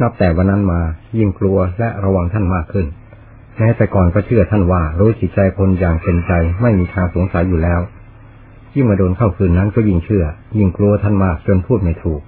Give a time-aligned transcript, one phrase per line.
[0.00, 0.80] นับแต่วันนั้นมา
[1.18, 2.86] ยิ่งกลัวและระวังท่านมากขึ้น
[3.58, 6.32] แม้แต่ก่อนก็เชื่อท่านว่ารู้จิตใจคนอย่างเป็นใจ
[6.62, 7.80] ไม่มีทางสงสัยอยู่แล้ว
[8.74, 10.24] ยิ่งมาโดนเข้าคืนนั้นก็ยิ่งเชื่อ
[10.58, 12.20] ยิ่งกลัวท่านมากจนพูดไม่ถูก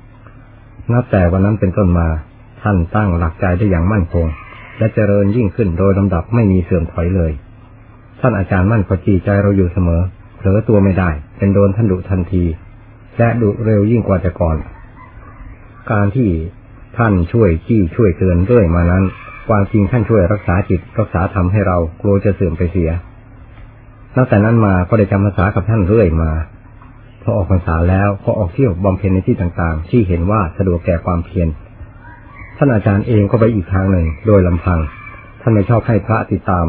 [0.92, 2.08] นับแต่วันนั้นเป็นต้นมา
[2.62, 4.26] ท่านตั้งหลักใจได้อย่างมั่นคง
[4.78, 7.32] และเจริญยิ่งขึ้นโดยลำดับไม่มีเสื่อมถอยเลย
[8.20, 10.02] ท่านอาจารย์มั่นก็จีใจเราอยู่เสมอ
[10.36, 12.44] เผลอตัวไม่ได้ เป็นโดนท่านดุทันที
[13.18, 14.56] และดุเร็วยิ่งกว่าแต่ก่อน
[15.90, 16.30] การที่
[16.98, 19.04] ท่านช่วยจี้ช่วยเตือนเรื่อยมานั้น
[19.48, 22.90] ความจริงท่านช่วยรักษาจิตรักษาธรรมให้เรากลัวจะเสื่อมไปเสีย
[24.16, 26.32] ตั้งแต่นั้นมาก็ได้จำภาษากับท่านเรื่อยมา
[27.22, 31.48] พอออกพรรษาแล้วก็ออกเที่ยวบำเพ็ญในที่ต่างๆ ที่เห็นว่าสะดวกแก่ความเพียร
[32.56, 34.78] ท่านอาจารย์เองก็ไปอีกทางหนึ่งโดยลำพัง
[35.40, 36.66] ท่านไม่ชอบให้พระติดตาม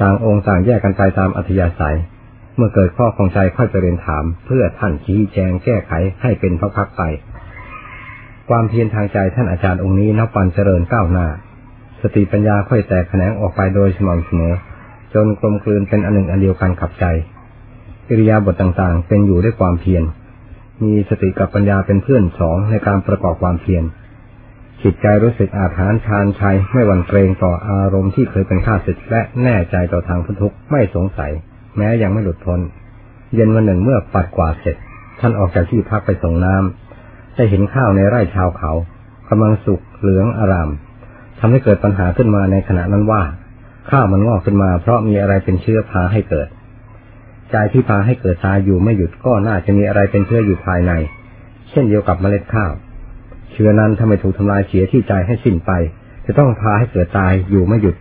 [0.00, 1.96] ต่างองค์ต่างแยกกันไปตามอัธยาศัย
[2.56, 7.02] เมื่อเกิดข้อของใจค่อยไปเรียนถาม เพื่อท่านชี้แจงแก้ไขให้เป็นพักๆไป
[8.48, 11.26] ความเพียรทางใจท่านอาจารย์องค์นี้นับวันเจริญก้าวหน้า
[12.02, 14.54] สติปัญญาค่อยแตกแขนงออกไปโดยสม่ำเสมอ
[15.14, 17.04] จนกลมกลืนเป็นอันหนึ่งอันเดียวกันขับใจ
[18.08, 20.02] อิริยาบถต่างๆ เป็นอยู่ด้วยความเพียร
[20.82, 23.84] มีสติกับปัญญาเป็นเพื่อนสองในการประกอบความเพียร
[24.82, 31.32] จิตใจรู้สึกอาถรรพ์ชานชัยไม่หวั่นเกรงต่ออารมณ์ที่เคยเป็นข้าศึกและแน่ใจต่อทางพุทุกไม่สงสัย
[31.76, 32.60] แม้ยังไม่หลุดพ้น
[33.34, 34.76] เย็นวันหนึ่งเมื่อปัดกวาดเสร็จ
[35.20, 36.91] ท่านออกจากที่พักไปส่งน้ำ
[37.36, 38.72] ได้เห็นข้าวในไร่ชาวเขา
[39.28, 40.70] กำลังสุกเหลืองอาราม
[41.38, 43.22] ทำให้เกิดปัญหาขึ้นมาในขณะนั้นว่า
[43.90, 46.48] ข้าวมันงอกขึ้นมาเพราะมีอะไรเป็นเชื้อพาให้เกิด
[47.50, 50.92] ใจที่พาให้เกิดตายอยู่ไม่หยุดก็น่าจะมีอะไรเป็นเชื้ออยู่ภายใน
[51.70, 52.72] เช่นเดียวกับเมล็ดข้าว
[53.52, 55.70] เชื้อนั้นถ้าไมถูกทำลายเสียที่ใจให้สิ้นไป
[56.26, 57.96] จะต้องพาให้เกิดตายอยู่ไม่หยุด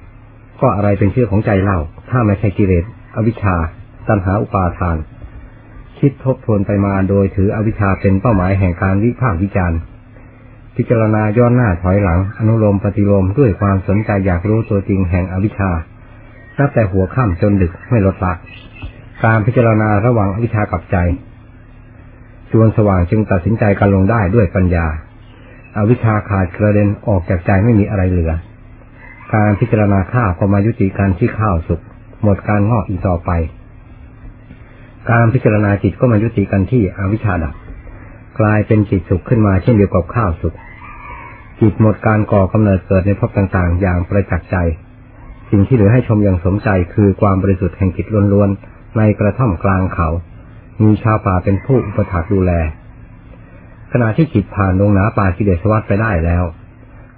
[0.62, 1.80] ก็อะไรเป็นเชื้อของใจเล่า
[2.10, 2.86] ถ้าไม่ใช่กิเลส
[3.16, 3.56] อวิชชา
[4.08, 4.98] ตัณหาอุปาทาน
[6.02, 9.80] คิดทบทวนไปมาโดยถืออวิชชาเป็นเป้าหมายแห่งการวิพากษ์วิจารณ์
[10.76, 15.72] พิจารณาย้อนหน้าถอยหลัง อนุโลมปฏิโลมด้วยความสนใจอยากรู้ตัวจริงแห่งอวิชชา
[16.58, 18.34] ตั้งแต่หัวค่ำจนดึกไม่ลดละ
[19.23, 20.98] การพิจารณาระหว่างอวิชชากับใจ
[22.52, 24.86] จวนสว่างจึงตัดสินใจการลงได้ด้วยปัญญา
[25.78, 28.34] อาวิชชาขาดกระเด็นออกจากใจไม่มีอะไรเหลือ
[29.34, 31.82] การพิจารณาข้าวก็มายุติการที่ข้าวสุก
[32.23, 33.32] หมดการงอกอีกต่อไป
[35.10, 37.54] การพิจารณาจิตก็มายุติกันที่อวิชชาดับ
[38.39, 40.56] กลายเป็นจิตสุขขึ้นมาเช่นเดียวกับข้าวสุข
[41.62, 44.56] จิตหมดการก่อกำเนิดเกิดในภพต่างๆ อย่างประจักษ์ใจ
[45.50, 50.10] สิ่งที่เหลือให้ชมอย่างสมใจคือความบริสุทธิ์แห่งจิตล้วนๆ ในกระท่อมกลางเขา
[50.84, 52.52] มีชาวป่าเป็นผู้อุปถัมภ์ดูแล
[53.92, 56.44] ขณะที่จิตผ่านลงหนาป่ากิเลสวัฏไปได้แล้ว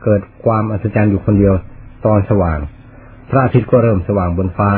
[0.03, 1.53] เกิดความอัศจรรย์อยู่คนเดียว
[2.05, 2.59] ตอนสว่าง
[3.29, 4.69] พระอาทิตย์ก็เริ่มสว่างบนฟ้า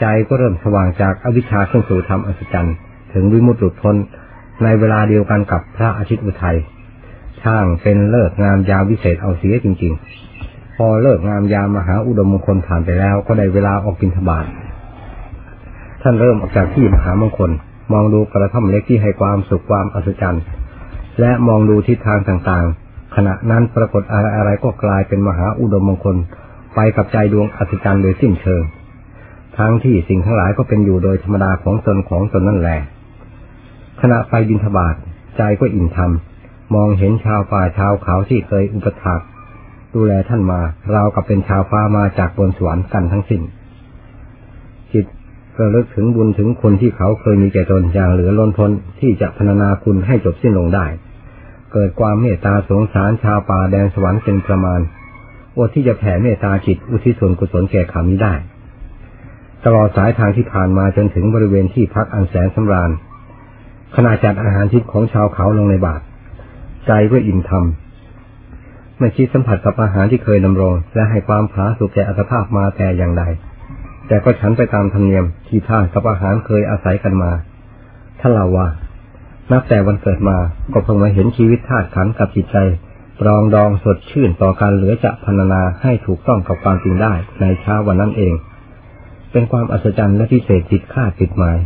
[0.00, 2.74] ใจก็เริ่มสว่างจากอวิชชาขึ้นสู่ธรรมอัศจรรย์
[3.12, 3.96] ถึงวิมุตติหลุดพ้น
[4.62, 6.56] ในเวลาเดียวกันกับพระอาทิตย์อุทัย
[7.42, 9.92] ช่างเป็นเลิกงามยามวิเศษเอาเสียจริง
[10.34, 14.46] ๆ พอเลิกงามยามมหาอุดมมงคลผ่านไปแล้ว ก็ได้เวลาออกบินทบาท
[16.02, 17.50] ท่านเริ่มออกจากที่มหามงคล
[17.92, 20.42] มองดูกระท่อมเล็กที่ให้ความสุขความอัศจรรย์
[21.20, 26.16] และมองดูทิศทางต่างๆ ขณะนั้นปรากฏอะไรอะไรก็กลายเป็นมหาอุดมมงคล
[26.74, 28.62] ไปกับใจดวงอัศจรรย์โดยสิ้นเชิง
[29.58, 32.78] ทั้งที่สิ่งทั้งหลายก็เป็นอยู่โดยธรรมดาของตนของตนนั่นแหละ
[34.00, 34.94] ขณะไปบินทบาท
[35.36, 39.26] ใจก็อิ่มทำมองเห็นชาวป่าชาวเขาที่เคยอุปถัมภ์
[39.94, 40.60] ดูแลท่านมา
[40.92, 43.42] เรากับเป็นชาวฟ้ามาจากบนสวรรค์กันทั้งสิ้น
[44.92, 45.06] จิต
[45.60, 50.86] ระลึกถึงบุญถึงคนที่เขาเคยมีแก่ตนอย่างเหลือล้นพ้นที่จะพรรณนาคุณให้จบสิ้นลงได้
[51.72, 54.80] เกิดความเมตตาสงสารชาวป่าแดนสวรรค์เป็นประมาณ
[55.56, 58.34] อดที่จะแผ่เมตตาจิตอุทิศส่วนกุศลแก่ขานี้ได้
[59.64, 62.90] ตลอดสายทางที่ผ่านมาจนถึงบริเวณที่พักอันแสนสำราญ
[63.96, 66.04] ขณะจัดอาหารทิพย์ของชาวเขาลงในบาตร
[66.86, 73.22] ใจก็อิ่มทำไม่คิดสัมผัสกับอาหารที่เคยดำรง และให้ความผาสุกแก่อัตภาพมาแต่อย่างใด
[74.08, 77.30] แต่ก็ฉันไปตามธรรมเนียมที่ท่ากับอาหารเคยอาศัยกันมา
[78.20, 78.68] ท่านลาว่า
[79.52, 80.38] นับแต่วันเกิดมา
[80.72, 82.56] ก็เพิ่งมาเห็นชีวิตธาตุขันกับจิตใจ
[83.20, 88.34] ปรองดองสดชื่นต่อการเหลือจะพรรณนาให้ถูกต้องกับความจริงได้ในเช้าวันนั้นเอง
[89.34, 91.58] เป็นความอัศจรรย์และพิเศษจิตคาดจิตหมาย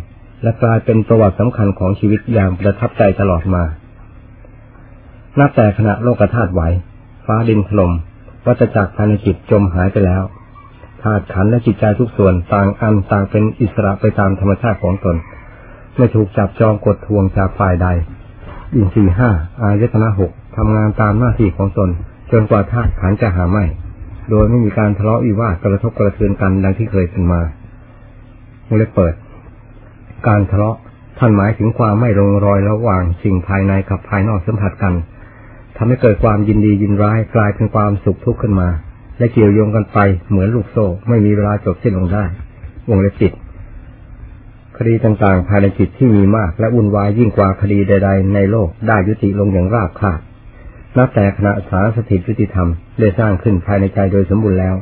[0.42, 3.62] และกลายเป็นประวัติสำคัญของชีวิตอย่างประทับใจตลอดมา
[5.38, 6.62] นับแต่ขณะโลกธาตุไหว
[7.26, 7.92] ฟ้าดินถล่ม
[8.46, 10.22] วัฏจักรภายในจิตจมหายไปแล้ว
[11.02, 15.16] ธาตุขันและจิตใจทุกส่วนต่างอันต่างเป็นอิสระไปตามธรรมชาติของตน
[15.96, 17.86] ไม่ถูกจับจองกดทวงจากฝ่ายใด
[18.74, 19.30] อินทรีห้า
[19.60, 21.90] อายตนะหกทำงานตามหน้าที่ของตน
[22.32, 23.64] จนกว่าธาตุขันจะหาไม่
[24.30, 27.40] โดยไม่มีการทะเลาะวิวาทกระทบกระเทือนกันดังที่เคยเป็นมา
[28.76, 29.14] เล็บเปิด
[30.26, 30.76] การทะเลาะ
[31.18, 34.94] ท่านหมายถึงความไม่ลงรอยระหว่างสิ่งภายในกับภายนอกสัมผัสกัน
[35.76, 38.68] ทำให้เกิดความยินดียินร้ายกลายเป็นความสุขทุกข์ขึ้นมา
[39.18, 39.98] และเกี่ยวโยงกันไป
[40.30, 42.24] เหมือนลูกโซ่ไม่มีเวลาจบสิ้นลงได้
[42.88, 43.32] วงเล็บจิต
[44.76, 50.20] คดีต่างๆ ภายในจิตที่มีมาก และวุ่นวายยิ่งกว่าคดีใด ๆ ในโลกได้ยุติลงอย่างราบคาบ
[50.98, 52.68] นับแต่ขณะสารสถิตยุติธรรม
[52.98, 54.76] ได้สร้างขึ้นภายในใจโดยสมบูรณ์แล้ว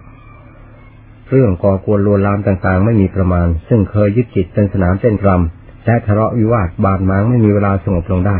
[1.30, 8.38] เรื่องก่อกวนลวนลามต่างๆ ไม่มีประมาณ ซึ่งเคยยึดจิตเป็นสนามเต้นรำและทะเลาะวิวาทบาดหมางไม่มีเวลาสงบลงได้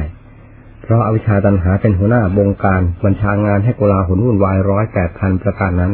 [0.83, 5.93] เพราะอาวิชชาตันหาเป็นหัวหน้าบงการบัญชางานให้กลาหุนวุ่นวายร้อยแปดพันประการนั้น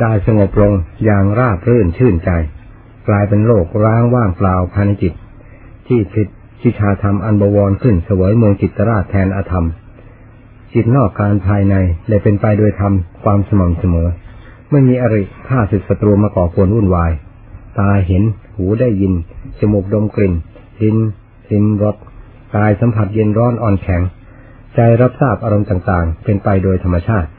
[0.00, 0.72] ได้สงบลง
[1.04, 2.30] อย่างราบรื่นชื่นใจ
[3.08, 5.14] กลายเป็นโลกร้างว่างเปล่าภายในจิต
[5.86, 6.28] ที่ผิด
[6.60, 9.66] ชิชาธรรมอันบวรขึ้นเสวยเมืองจิตราชแทนอธรรม
[10.74, 11.74] จิตนอกการภายใน
[12.08, 12.92] ได้เป็นไปโดยธรรม
[13.24, 14.08] ความสม่ำเสมอ
[14.70, 17.12] ไม่มีอริฆ่าศึกศัตรูมาก่อควรวุ่นวาย
[17.78, 18.22] ตาเห็น
[18.56, 19.12] หูได้ยิน
[19.60, 20.34] จมูกดมกลิ่น
[20.82, 20.96] ลิ้น
[21.50, 21.96] ลิ้มรส
[22.54, 24.02] กายสัมผัสเย็นร้อนอ่อนแข็ง
[24.74, 27.30] ใจรับทราบอารมณ์ต่างๆ เป็นไปโดยธรรมชาติ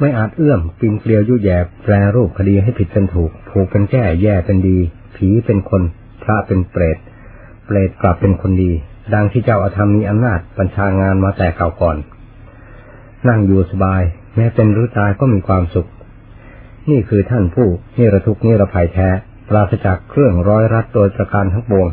[0.00, 4.78] ไม่อาจเอื้อมปินเกลียวยุแยบแปรรูปคดีให้ผิดเป็นถูกผูกเป็นแก้แย่เป็นดี
[5.16, 5.82] ผีเป็นคน
[6.22, 6.98] พระเป็นเปรต
[7.66, 8.70] เปรตกลับเป็นคนดี
[9.14, 11.96] ดังที่เจ้าอาธรรมมีอำนาจบัญชางานมาแต่เก่าก่อน
[13.28, 14.02] นั่งอยู่สบาย
[14.36, 15.88] แม้เป็นหรือตายก็มีความสุข
[16.90, 19.08] นี่คือท่านผู้นิรทุกนิรภัยแท้
[19.48, 21.88] ปราศจากเครื่องร้อยรัดโดยประการทั้งปวง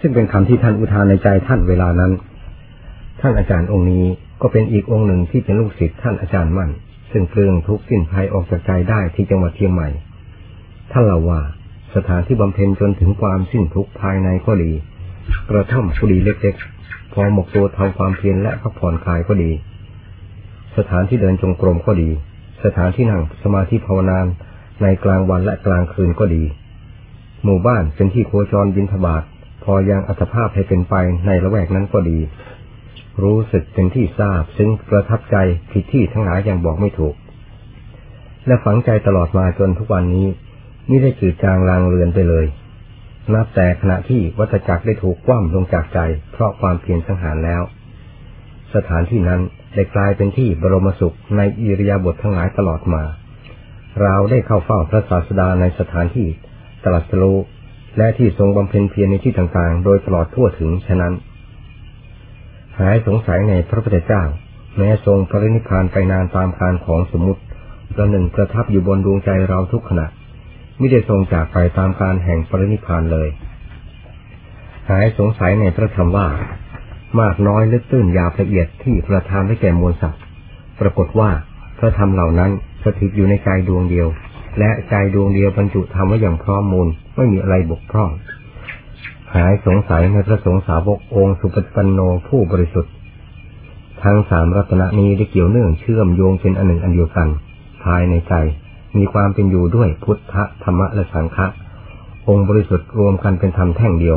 [0.00, 2.12] ซึ่งเป็นคำที่ท่านอุทานในใจท่านเวลานั้น
[3.20, 4.06] ท่านอาจารย์องค์นี้
[4.42, 6.70] ก็เป็นอีกองค์หนึ่งที่เป็นลูกศิษย์ท่านอาจารย์มั่น
[7.12, 9.88] ซึ่งเครื่องทุกข์สิ้นภัยออกจากใจได้ที่จังหวัดเชียงใหม่
[10.92, 11.40] ท่านเล่าว่า
[11.94, 14.72] สถานที่บำเพ็ญจนถึงความสิ้นทุกภายในก็ดี
[15.50, 19.50] กระท่อมกุดีเล็กๆ พอหมกตัวทำความเพียรและพักผ่อนคลายก็ดี
[20.76, 22.10] สถานที่เดินจงกรมก็ดี
[22.64, 24.26] สถานที่นั่งสมาธิภาวนาน
[24.82, 26.44] ในกลางวันและกลางคืนก็ดี
[27.44, 29.22] หมู่บ้านเป็นที่โคจรบินทบาท
[29.64, 30.94] พอยังอัตภาพให้เป็นไป
[31.26, 32.18] ในละแวกนั้นก็ดี
[33.22, 35.36] รู้สึกเป็นที่ทราบซึ่งประทับใจ
[35.70, 37.14] ผิดที่ทั้งหลายยังบอกไม่ถูก
[38.46, 40.26] และฝังใจตลอดมาจนทุกวันนี้
[40.86, 42.46] ไม่ได้จืดจางลางเลือนไปเลย
[43.34, 45.98] นับแต่ขณะที่วัตจักรได้ถูกคว่ำลงจากใจ
[46.32, 47.62] เพราะความเพียรสังหารแล้ว
[48.76, 49.40] สถานที่นั้น
[49.74, 53.02] ได้กลายเป็นที่บรมสุขในอิริยาบถททั้งหลายตลอดมา
[54.02, 56.28] เราได้เข้าเฝ้าพระศาสดาในสถานที่
[56.82, 57.24] ตลัดสโล
[57.98, 61.12] และที่ทรงบำเพ็ญเพียรในที่ต่างๆ โดยตลอดทั่วถึงฉะนั้น
[62.78, 64.22] หายสงสัยในพระพุทธเจ้า
[64.76, 67.42] แม้ทรงปรินิพานไปนานตามการของสมมติ
[67.94, 70.06] ประหนึ่งประทับอยู่บนดวงใจเราทุกขณะ
[70.78, 73.28] ไม่ได้ทรงจากไปตามการแห่งปรินิพานเลย
[74.90, 76.28] หายสงสัยในพระธรรมว่า
[77.20, 80.20] มากน้อยลึกตื้นยาวละเอียดที่ประทานให้แก่มวลสัตว์
[80.80, 81.30] ปรากฏว่า
[81.78, 82.50] พระธรรมเหล่านั้น
[82.84, 84.08] สถิตอยู่ในใจดวงเดียว
[84.58, 88.10] และใจดวงเดียวบรรจุธรรมไว้อย่างพร้อมมูลไม่มีอะไรบกพร่อง
[89.34, 92.92] หายสงสัยในพระสงฆ์สาวกองค์สุปปันโนผู้บริสุทธิ์
[94.02, 97.28] ทั้งสามรัตนนี้ได้เกี่ยวเนื่องเชื่อมโยงเป็นอันหนึ่งอันเดียวกัน
[97.84, 98.34] ภายในใจ
[98.96, 101.46] มีความเป็นอยู่ด้วยพุทธธรรมะและสังฆะ
[102.28, 104.16] องค์บริสุทธิ์รวมกันเป็นธรรมแท่งเดียว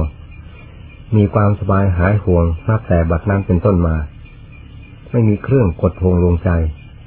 [1.18, 3.96] มีความสบายหายห่วงนับแต่บัดนั้นเป็นต้นมา
[5.12, 6.50] ไม่มีเครื่องกดทวงลงใจ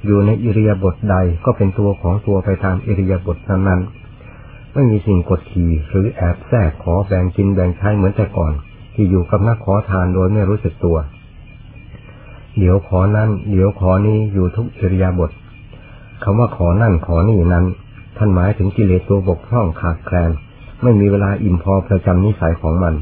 [0.05, 1.15] อยู่ในอิริยาบถใด
[1.45, 8.53] ก็เป็นตัวของตัวไปตามอิริยาบถนั้นๆ ไม่มีสิ่งกดขี่หรือแอบแทรกขอแบ่งกินแบ่งใช้เหมือนแต่ก่อน
[8.93, 10.97] ที่อยู่กับนักขอทานโดยไม่รู้สึกตัว
[12.57, 15.31] เดี๋ยวขอนั่น เดี๋ยวขอนี้อยู่ทุกอิริยาบถ
[16.23, 17.65] คำว่าขอนั่นขอนี่นั้น
[18.17, 20.31] ท่านหมายถึงกิเลสตัวบกพร่องขาดแคลน
[20.81, 22.95] ไม่มีเวลาอิ่มพอประจำนิสัยของมัน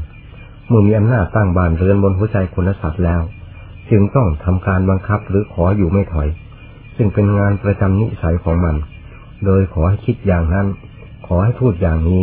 [0.72, 3.20] มื่อมีอำนาจตั้งบานเรือนบนหัวใจคนและสัตว์แล้ว
[3.90, 6.28] จึงต้องทำการบังคับหรือขออยู่ไม่ถอย
[6.96, 8.76] ซึ่งเป็นงานประจำนิสัยของมัน
[9.44, 10.66] โดยขอให้คิดอย่างนั้น
[11.26, 12.22] ขอให้พูดอย่างนี้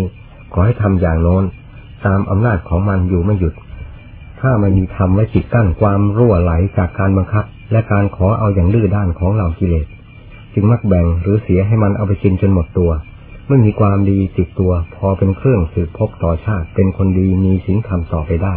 [0.53, 1.43] ขอให้ทำอย่างโน้น
[2.05, 3.53] ตามอำนาจของมันอยู่ไม่หยุด
[4.39, 9.87] ถ้าไม่มีธรรมไว้จิตกั้นความรั่วไหลจากการบังคับ และการขอเอาอย่างดื้อด้านของเหล่ากิเลส
[10.53, 12.91] จึงมักแบ่งหรือเสียให้มันเอาไปกินจนหมดตัว
[13.49, 18.55] ไม่มีความดีติดตัว พอเป็นเครื่องสืบพบต่อชาติ เป็นคนดีมีสิ่งธรรมต่อไปได้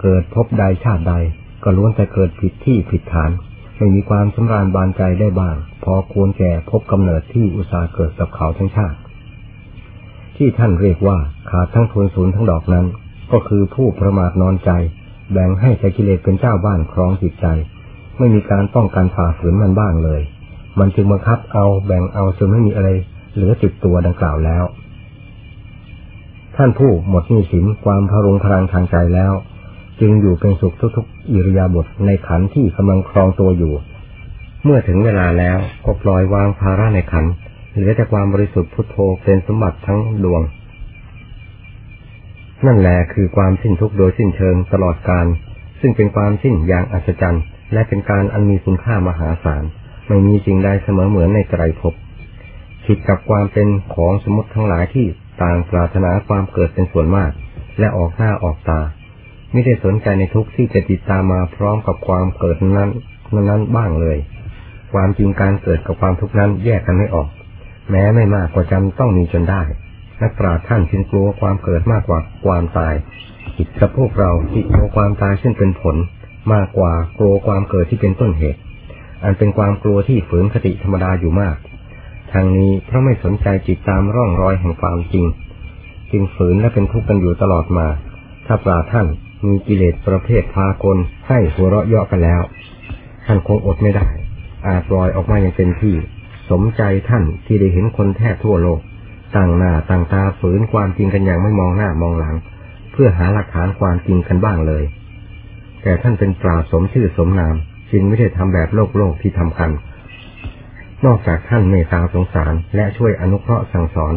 [0.00, 1.14] เกิดพบใดชาติใด
[1.62, 3.30] ก็ล้วนแต่เกิดผิดที่ผิดฐาน
[3.76, 8.98] ไม่มีความสำราญบานใจได้บ้าง พอควรแก่พบกำเนิดที่อุตสาเกิดกับเขาทั้งชาติ
[10.36, 11.18] ที่ท่านเรียกว่า
[11.50, 12.86] ขาดทั้งทุนศูนย์ทั้งดอกนั้น
[13.32, 14.70] ก็คือผู้ประมาทนอนใจ
[15.32, 17.46] แบ่งให้ใจกิเลสเป็นเจ้าบ้านครองจิตใจ
[18.18, 20.22] ไม่มีการป้องกันฝ่าฝืนมันบ้างเลย
[20.78, 22.88] มันจึงบังคับเอาแบ่งเอาจนไม่มีอะไร
[23.34, 24.64] เหลือติดตัวดังกล่าวแล้ว
[26.56, 29.32] ท่านผู้หมดหนี้สินความพรุงพลังทางใจแล้ว
[30.00, 33.74] จึงอยู่เป็นสุขทุกๆอิริยาบถในขันที่กำลังครองตัวอยู่
[34.64, 37.24] เมื่อถึงเวลาแล้วก็ปล่อยวางภาระในขัน
[37.74, 40.42] เหลือแต่ความบริสุทธิ์พุทโธเป็นสมบัติทั้งดวง
[42.66, 45.26] นั่นแหละคือความสิ้นทุกข์โดยสิ้นเชิงตลอดการ
[45.80, 49.64] ซึ่งเป็นความสิ้นอย่างอัศจรรย์ และเป็นการอันมีคุณค่ามหาศาล
[50.08, 51.94] ไม่มีสิ่งใดเสมอเหมือนในไตรภพ
[52.86, 55.06] ผิดกับความเป็นของสมมติทั้งหลายที่
[55.42, 57.30] ต่างปรารถนาความเกิดเป็นส่วนมาก
[57.78, 58.80] และออกหน้าออกตา
[59.52, 62.90] ไม่ได้สนใจในทุกที่จะติดตามมาพร้อมกับความเกิดนั้น
[63.48, 64.18] นั้นบ้างเลย
[64.92, 67.28] ความจริงการเกิดกับความทุกข์นั้นแยกกันไม่ออก
[67.90, 69.62] แม้ไม่มากก็จำต้องมีจนได้
[70.22, 72.94] นักปราชญ์ท่านจึงกลัวความเกิดมากกว่าความตาย
[73.56, 75.96] ผิดกับพวกเราที่กลัวความตายซึ่งเป็นผล
[76.54, 78.60] มากกว่ากลัวความเกิดที่เป็นต้นเหตุ
[79.24, 81.56] อันเป็นความกลัวที่ฝืนคติธรรมดาอยู่มาก
[82.34, 85.26] ทางนี้เพราะไม่สนใจจิตตามร่องรอยแห่งความจริง
[86.12, 87.86] จึงฝืนและเป็นทุกข์กันอยู่ตลอดมา
[88.46, 89.06] ถ้าปราท่าน
[89.46, 90.98] มีกิเลสประเภทพากล
[91.28, 92.42] ให้หัวเราะเยาะกันแล้ว
[93.26, 94.06] ท่านคงอดไม่ได้
[94.66, 95.94] อาจปล่อยออกมาอย่างเต็มที่
[96.50, 98.80] สมใจท่านที่ได้เห็นคนแทบทั่วโลก
[99.36, 102.34] ตั้งหน้าตั้งตาฝืนความจริงกันอย่างไม่มองหน้ามองหลัง
[102.92, 104.84] เพื่อหาหลักฐานความจริงกันบ้างเลย
[105.82, 107.56] แต่ท่านเป็นปราสมชื่อสมนาม
[107.92, 109.70] จึงไม่ได้ทำแบบโลกโลกที่ทำกัน
[111.06, 114.14] นอกจากท่านเมตตาสงสาร และช่วยอนุเคราะห์สั่งสอน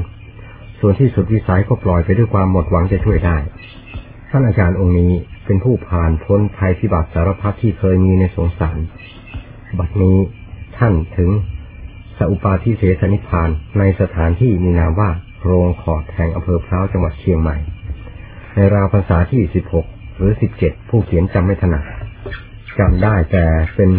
[0.79, 3.38] ส่วนที่สุดวิสัยก็ปล่อยไปด้วยความหมดหวังจะช่วยได้
[4.29, 5.12] ท่านอาจารย์องค์นี้
[5.46, 8.77] เป็นผู้ผ่านพ้นภัยพิบัติสารพัดที่เคยมีในสงสาร
[9.79, 10.17] บัดนี้
[10.77, 11.29] ท่านถึง
[12.17, 15.10] สอุปาทิเสสนิพานในสถานที่มีนามว่า
[15.44, 17.58] โรงขอดแห่งอำเภอพร้าวจังหวัดเชียงใหม่
[18.56, 21.84] ในราวภาษาที่สิบหกหรือสิบเจ็ดผู้เขียนจำไม่ถนัด
[22.79, 23.89] จำได้แต่เป็น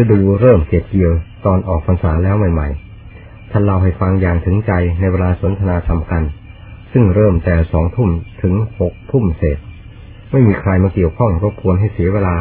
[0.00, 2.68] ฤดูเริ่มเก็บเกี่ยว ตอนออกพรรษาแล้วใหม่
[3.10, 6.22] ๆ ท่านเล่าให้ฟังอย่างถึงใจในเวลาสนทนาสำคัญ
[6.92, 8.10] ซึ่งเริ่มแต่สองทุ่ม
[8.42, 9.58] ถึงหกทุ่มเศษ
[10.30, 12.36] ไม่มีใครมาเกี่ยวข้องรบกวนให้เสียเวลา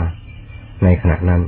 [0.84, 1.42] ในขณะนั้น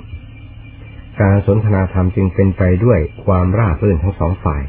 [1.22, 4.62] การสนทนาธรรมจึงเป็นไปด้วยความราบรื่นทั้งสองฝ่าย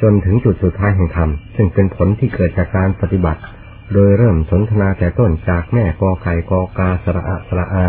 [0.00, 3.40] จนถึงจุดสุดท้ายแห่งธรรม ซึ่งเป็นผลที่เกิดจากการปฏิบัติ
[3.92, 7.86] โดยเริ่มสนทนาแต่ต้นจากแม่กอไก่กอกาสระอะสระอา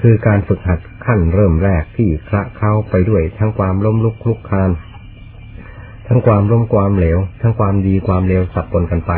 [0.00, 4.70] คือการฝึกหัดขั้นเริ่มแรกที่คละเข้าไปด้วยทั้งความล้มลุกคลุกคลาน
[6.08, 9.12] ทั้งความร่มความเหลว ทั้งความดีความเลวสับปนกันไป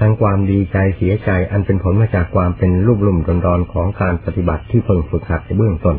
[0.00, 5.96] ทั้งความดีใจเสียใจอันเป็นผลมาจากความเป็นรูปลุ่มดอนรอนของการปฏิบัติที่เพิ่งฝึกหัดในเบื้องต้น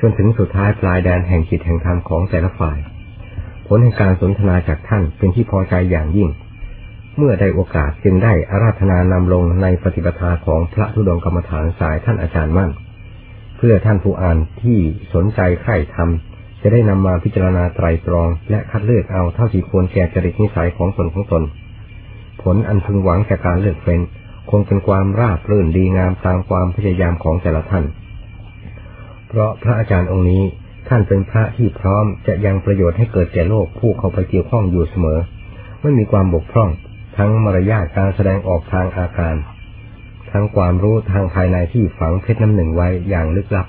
[0.00, 2.78] จนถึงสุดท้ายปลายแดนแห่งจิตแห่งธรรมของแต่ละฝ่าย
[3.66, 6.28] ผลแห่งการสนทนาจากท่านเป็นที่พอใจอย่างยิ่ง
[7.16, 12.70] เมื่อได้โอกาสจึงได้อาราธนานำลงในปฏิปทาของพระธุดงกรรมฐานสายท่านอาจารย์มั่น
[13.62, 14.78] เพื่อท่านผู้อ่านที่
[15.14, 21.42] สนใจใคร่ทำจะได้นำมาพิจารณาไตรตรอง และคัดเลือกเอาเท่าที่ควรแก่จริตนิสัยของตนของตน
[22.42, 24.00] ผลอันพึงหวังจากการเลือกเฟ้น
[24.50, 27.84] คงเป็นความราบรื่นดีงามตามความพยายามของแต่ละท่าน
[29.28, 30.42] เพราะพระอาจารย์องค์นี้
[30.88, 35.18] ท่านเป็นพระที่พร้อมจะยังประโยชน์ให้เกิดแก่โลกผู้เข้าไปเกี่ยวข้องอยู่เสมอ
[35.80, 36.70] ไม่มีความบกพร่อง
[37.16, 39.34] ทั้งมารยาทการแสดงออกทางอาการ
[40.32, 43.66] ทั้งความรู้ทางภายในที่ฝังเพชรน้ำหนึ่งไว้อย่างลึกลับ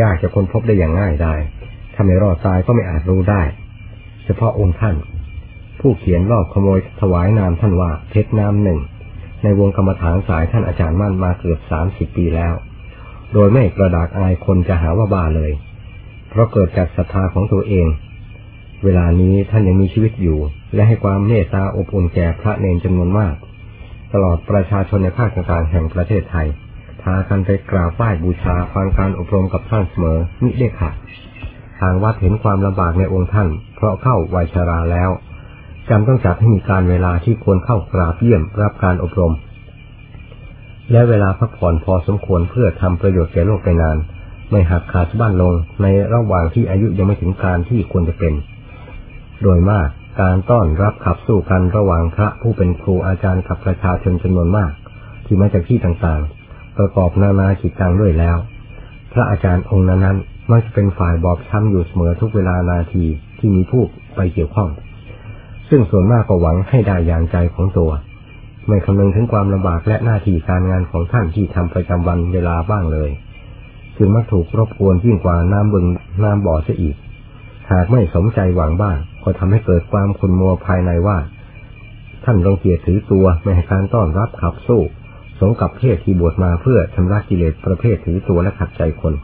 [0.00, 1.34] ยากจะค้นพบได้อย่างง่ายได้
[1.94, 3.42] ถ้าไม่รอดตายก็ไม่อาจรู้ได้
[4.24, 4.96] เฉพาะองค์ท่าน
[5.80, 8.80] ผู้เขียนรอบขโมยถวายนามท่านว่าเพชรน้ำหนึ่ง
[9.42, 12.54] ในวงกรรมฐานสายท่านอาจารย์มั่นมาเกือบสามสิบปีแล้ว
[13.32, 15.52] โดยไม่กระดากอายคนจะหาว่าบ้าเลย
[16.30, 17.86] เพราะเกิดจากศรัทธาของตัวเอง
[18.84, 20.38] เวลานี้ท่านยังมีชีวิตอยู่
[20.74, 23.34] และให้ความเมตตาอบอุ่นแก่พระเนนจำนวนมาก
[24.12, 26.46] ตลอดประชาชนในภาคต่างๆแห่งประเทศไทย
[27.02, 30.96] พากันไปกราบไหว้บูชาฟังการอบรมกับท่านเสมอมิได้ขาด
[31.80, 35.10] ทางวัดเห็นความลำบากในองค์ท่าน เพราะเข้าวัยชราแล้ว
[35.90, 39.32] จำต้องจัดให้มีการเวลาที่ควรเข้ากราบเยี่ยมรับการอบรม
[40.92, 43.96] และเวลาพักผ่อนพอสมควรเพื่อทำประโยชน์แก่โลกไปนาน
[44.50, 45.52] ไม่หักขาดบ้านลง
[45.82, 48.32] ในระหว่างที่อายุยังไม่ถึงการที่ควรจะเป็น
[49.42, 49.88] โดยมาก
[50.18, 54.72] การต้อนรับขับสู้กันระหว่างพระผู้เป็นครูอาจารย์กับประชาชนจำนวนมาก
[55.24, 58.36] ที่มาจากที่ต่างๆ ประกอบนานาจิตตังด้วยแล้ว
[59.12, 60.18] พระอาจารย์องค์นั้น
[60.50, 63.04] มักจะเป็นฝ่ายบอบช้ำอยู่เสมอทุกเวลานาที
[63.38, 63.82] ที่มีผู้
[64.16, 64.68] ไปเกี่ยวข้อง
[65.68, 67.90] ซึ่งส่วนมากก็หวังให้ได้อย่างใจของตัว
[68.66, 73.10] ไม่คำนึงถึงความลำบากและหน้าที่การงานของท่านที่ทำประจำวันเวลาบ้างเลย
[73.96, 75.86] จึงมักถูกรบกวนยิ่งกว่าน้ำบึง
[76.24, 76.96] น้ำบ่อเสียอีก
[77.72, 81.18] หากไม่สมใจหวังบ้าง ก็ทำให้เกิดความขุนมัวภายในว่า
[82.24, 84.80] ท่านรงเกียรถือตัวไม่ให้การต้อนรับขับสู้
[85.40, 89.14] สงกับเพศที่บวชมาเพื่อชำระกิเลสประเภทถือตัวและขัดใจคน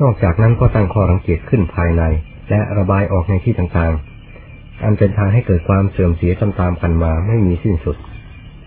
[0.00, 2.02] นอกจากนั้นก็ตั้งข้อรังเกียจขึ้นภายใน
[2.50, 7.96] และระบายออกในที่ต่างๆ อันเป็นทางให้เกิดความเสื่อมเสียตามๆกันมาไม่มีสิ้นสุด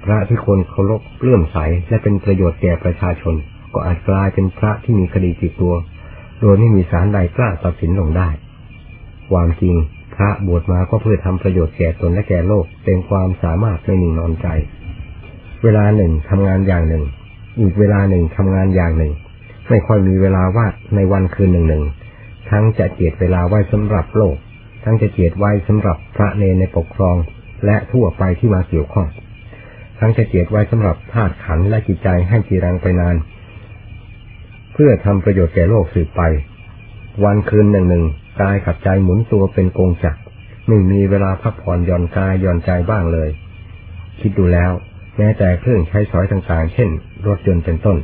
[0.04, 1.58] พระที่คนเคารพเลื่อมใส
[1.90, 3.36] และเป็นประโยชน์แก่ประชาชน
[3.74, 5.74] ก็อาจกลายเป็นพระที่มีคดีติดตัว
[6.42, 8.30] โดยไม่มีสารใดกล้าตัดสินลงได้
[9.32, 9.76] ความจริง
[10.16, 14.48] พระบวชมาก็เพื่อทำประโยชน์แก่ตนและแก่โลกเป็นความสามารถไม่หนึ่งนอนใจ
[15.64, 17.04] เวลาหนึ่งทำงานอย่างหนึ่ง
[17.62, 19.14] อีกเวลาหนึ่งทำงานอย่างหนึ่ง
[19.70, 21.84] ไม่ค่อยมีเวลาว่าในวันคืนหนึ่งหนึ่ง
[22.50, 24.36] ทั้งจะเจียดเวลาไว้สำหรับโลก
[24.84, 27.18] ทั้งจะเจียดไว้สำหรับพระเนในปกครอง
[27.66, 29.08] และทั่วไปที่มาเกี่ยวข้อง
[30.00, 33.16] ทั้งจะเจียดไว้สำหรับธาตุขันและจิตใจให้จีรังไปนาน
[34.74, 36.22] เพื่อทำประโยชน์แก่โลกสืบไป
[37.24, 38.06] วันคืนหนึ่งหนึ่ง
[38.42, 40.20] กายกับใจหมุนตัวเป็นกงจักร
[40.68, 43.30] ไม่มีเวลาพักผ่อนหย่อนกายหย่อนใจบ้างเลย
[44.20, 44.72] คิดดูแล้ว
[45.18, 46.90] แม้แต่เครื่องใช้สอยต่างๆ เช่น
[47.28, 47.98] รถยนต์เป็นต้น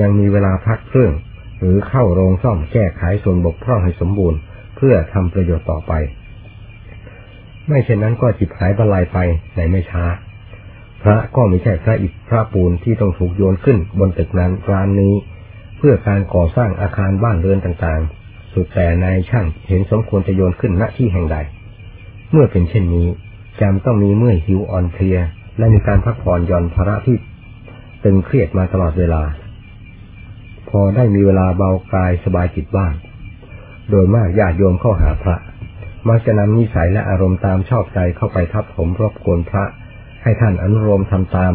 [0.00, 1.12] ยังมีเวลาพักเครื่อง
[1.60, 4.38] หรือเข้าโรงซ่อมแก้ไขส่วนบกพร่องให้สมบูรณ์
[4.76, 5.92] เพื่อทำประโยชน์ต่อไป
[7.68, 9.18] ไม่เช่นนั้นก็จิบหายบรรลัยไป
[9.56, 10.04] ในไม่ช้า
[11.02, 15.14] พระก็ไม่ใช่พระอิฐพระปูนที่ต้องถูกโยนขึ้นบนตึกนั้นร้านนี้
[15.78, 18.21] เพื่อการก่อสร้างอาคารบ้านเรือนต่างๆ
[18.54, 21.36] สุดแต่นายช่างเห็นสมควรจะโยนขึ้นณที่แห่งใด
[22.30, 23.08] เมื่อเป็นเช่นนี้
[23.60, 25.18] จำต้องมีเมื่อยหิวอ่อนเพลีย
[25.58, 27.16] และมีการพักผ่อนหย่อนภาระที่
[28.04, 29.22] ตึงเครียดมาตลอดเวลา
[30.68, 32.92] พอได้มีเวลาเบากายสบายจิตบ้าง
[33.90, 35.36] โดยมากญาติโยมเข้าหาพระ
[36.08, 39.64] มักจะนำนิสัยและอารมณ์ตามชอบใจเข้าไปทับถมรบกวนพระ
[40.22, 41.52] ให้ท่านอนุโลมทำตาม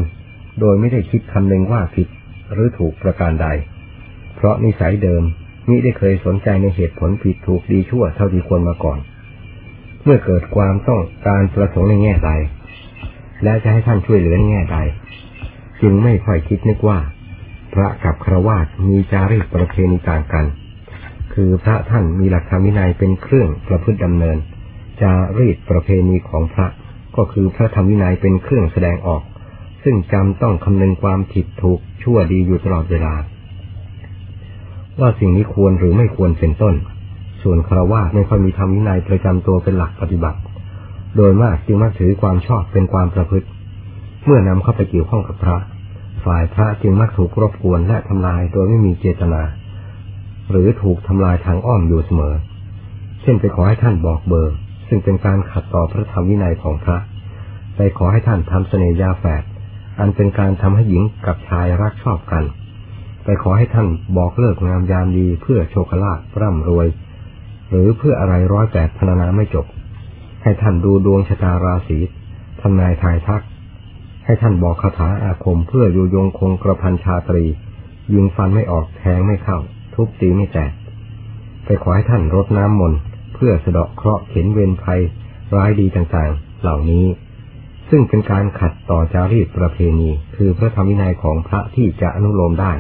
[0.59, 2.07] โดยไม่ได้คิดคำนึงว่าผิด
[2.51, 3.47] หรือถูกประการใด
[4.35, 5.23] เพราะนิสัยเดิม
[5.69, 8.99] มิได้เคยสนใจในเหตุผลผิดถูกดีชั่วเท่าที่ควรมาก่อน
[10.03, 12.31] เมื่อเกิดความต้องการประสงค์ในแง่ใด
[13.43, 14.77] และจะให้ท่านช่วยเหลือในแง่ใด
[15.81, 16.99] จึงไม่ค่อยคิดนึกว่า
[17.73, 20.45] พระกับครวาสมีจารีตประเพณีต่างกัน
[21.33, 24.37] คือพระท่านมีหลักธรรมวินัยเป็นเครื่องประพฤติดำเนิน
[25.01, 26.67] จารีตประเพณีของพระ
[27.15, 29.21] ก็คือพระธรรมวินัยเป็นเครื่องแสดงออก
[29.83, 33.15] ซึ่งจำต้องคำนึงความผิดถูกชั่วดีอยู่ตลอดเวลา
[34.99, 36.75] ว่าสิ่งนี้ควรหรือไม่ควรเป็นต้น
[37.43, 40.39] ส่วนคารวะไม่ค่อยมีธรรมวินัยประจำตัวเป็นหลักปฏิบัติ
[41.17, 43.47] โดยมากจึงมักถือความชอบเป็นความประพฤติ
[44.25, 45.57] เมื่อนำเข้าไปเกี่ยวข้องกับพระ
[46.25, 49.41] ฝ่ายพระจึงมักถูกรบกวนและทำลายโดยไม่มีเจตนา
[50.51, 52.35] หรือถูกทำลายทางอ้อมอยู่เสมอ
[53.21, 54.55] เช่นไปขอให้ท่านบอกเบอร์
[54.87, 56.97] ซึ่งเป็นการขัดต่อพระธรรมวินัยของพระ
[57.75, 59.43] ไปขอให้ท่านทำเสน่ยาแฝด
[59.99, 62.43] อันเป็นการทำให้หญิงกับชายรักชอบกัน
[63.29, 63.87] ไปขอให้ท่าน
[64.17, 66.87] บอกเลิกงามยามดีเพื่อโชคลาภร่ำรวย
[67.69, 69.65] หรือเพื่ออะไรร้อยแปดพนานาไม่จบ
[70.43, 71.99] ให้ท่านดูดวงชะตาราศี
[72.61, 73.43] ทำนายทายทัก
[74.25, 77.45] ให้ท่านบอกคาถาอาคมเพื่ออยู่ยงคงกระพันชาตรี
[78.13, 79.57] ยิงฟันไม่ออกแทงไม่เข้า
[79.93, 80.71] ทุบตีไม่แตก
[81.65, 82.99] ไปขอให้ท่านรดน้ำมนต์
[83.33, 85.01] เพื่อสะเดาะเคราะห์เข็นเวรภัย
[85.55, 87.05] ร้ายดีต่างๆ เหล่านี้
[87.89, 92.73] ซึ่งเป็นการขัดต่อจารีตประเพณี คือพระธรรมวินัยของพระที่จะอนุโลมได้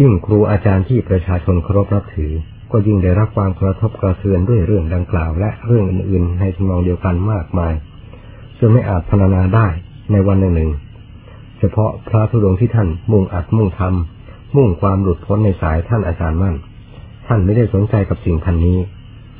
[0.00, 2.32] ยิ่งครูอาจารย์ที่ประชาชนเคารพนับถือ
[2.72, 7.74] ก็ยิ่งได้รับความกระทบกระเทือนด้วยเรื่องดังกล่าว และเรื่องอื่น ๆ ในทำนองเดียวกันมากมาย
[8.58, 9.66] จนไม่อาจพรรณนาได้
[10.12, 10.70] ในวันหนึ่ง
[11.58, 16.56] เฉพาะพระธุดงที่ท่านมุ่งอัดมุ่งทำมุ่งความหลุดพ้นในสายท่านอาจารย์มั่น
[17.26, 18.78] ท่านไม่ได้สนใจกับสิ่งพันนี้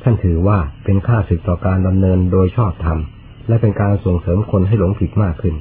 [0.03, 2.99] ท่านถือว่าเป็นค่าศึกต่อการดำเนินโดยชอบธรรม
[3.47, 5.55] และเป็นการส่งเสริมคนให้หลงผิดมากขึ้น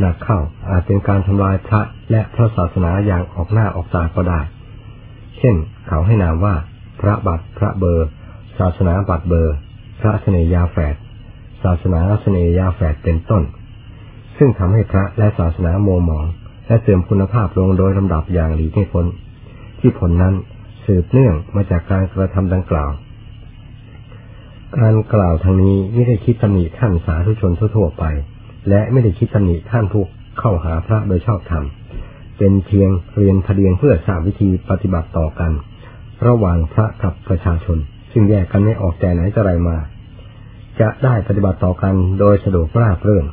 [0.00, 0.38] หนักเข้า
[0.70, 4.40] อาจเป็นการทำลายพระและพระศาสนาอย่างออกหน้าออกตาก็ได้
[5.38, 5.56] เช่น
[5.88, 6.54] เขาให้นามว่า
[7.00, 8.08] พระบัตรพระเบอร์
[8.58, 9.54] ศาสนาบัตรเบอร์
[10.00, 10.94] พระเสนยาแฝด
[11.62, 13.42] ศาสนาเสนยาแฝดเป็นต้น
[14.38, 16.26] ซึ่งทำให้พระและศาสนาโมหมอง
[16.66, 19.06] และเสื่อมคุณภาพลงโดยลำดับอย่างหลีกไม่พ้น
[19.78, 20.34] ที่ผลนั้น
[20.84, 22.90] สืบเนื่องมาจากการกระทำดังกล่าว
[24.78, 28.04] การกล่าวทางนี้ไม่ได้คิดตำหนิท่านสาธุชนทั่วไป
[28.68, 30.04] และไม่ได้คิดตำหนิท่านผู้
[30.38, 31.64] เข้าหาพระโดยชอบธรรม
[32.38, 35.52] เป็นเพียงเรียนพเดียงเพื่อทราบวิธีปฏิบัติต่อกัน
[36.26, 37.78] ระหว่างพระกับประชาชน
[38.12, 39.76] ซึ่งแยกกันไม่ออกแต่ไหนแต่ไรมา
[40.80, 43.26] จะได้ปฏิบัติต่อกันโดยสะดวกราบเรื่น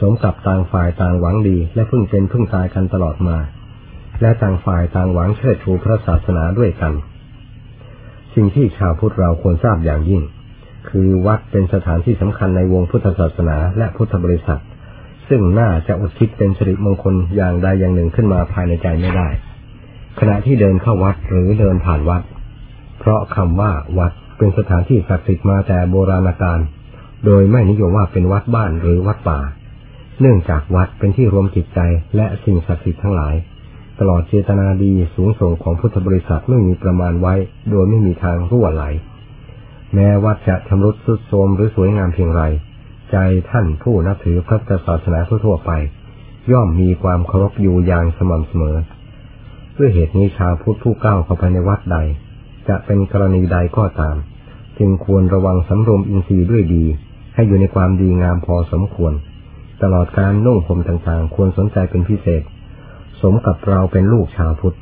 [0.00, 3.38] สมกับต่างฝ่ายต่างหวังดี และพึ่งเป็นพึ่งตายกันตลอดมา
[4.20, 6.92] และต่างฝ่ายต่างหวังเชิดชูพระศาสนาด้วยกัน
[8.34, 10.22] สิ่งที่ชาวพุทธเราควรทราบอย่างยิ่ง
[10.88, 14.60] คือวัดเป็นสถานที่สำคัญในวงพุทธศาสนาและพุทธบริษัท
[15.28, 19.28] ซึ่งน่าจะอุทิศเป็นสิริมงคลอย่างใดอย่างหนึ่งขึ้นมาภายในใจไม่ได้
[20.20, 22.22] ขณะที่เดินเข้าวัดหรือเดินผ่านวัด
[22.98, 26.60] เพราะคำว่าวัดเป็นสถานที่ศักดิ์สิทธิ์มาแต่โบราณกาล
[27.26, 29.40] โดยไม่นิยมว่าเป็นวัดบ้านหรือวัดป่า
[30.20, 31.80] เนื่องจากวัดเป็นที่รวมจิตใจ
[32.16, 33.34] และสิ่งศักดิ์สิทธิ์ทั้งหลาย
[34.00, 37.34] ตลอดเจตนาดีสูงส่งของพุทธบริษัทไม่มีประมาณไว้
[37.70, 38.84] โดยไม่มีทางรั่วไหล
[39.94, 42.42] แม้วัดจะชำรุดทรุดโทรมหรือสวยงามเพียงไร
[43.10, 43.16] ใจ
[43.50, 45.70] ท่านผู้นับถือพระศาสนาทั่วไป
[46.52, 48.76] ย่อมมีความเคารพอยู่อย่างสม่ำเสมอ
[49.76, 51.98] ด้วยเหตุนี้ชาวพุทธผู้ก้าวเข้าไปในวัดใด
[52.68, 54.16] จะเป็นกรณีใดก็ตาม
[54.78, 56.84] จึงควรระวังสำรวมอินทรีย์ด้วยดี
[57.34, 59.12] ให้อยู่ในความดีงามพอสมควร
[59.82, 62.42] ตลอดการนุ่งห่มต่างๆ ควรสนใจเป็นพิเศษ
[63.20, 64.76] สมกับเราเป็นลูกชาวพุทธ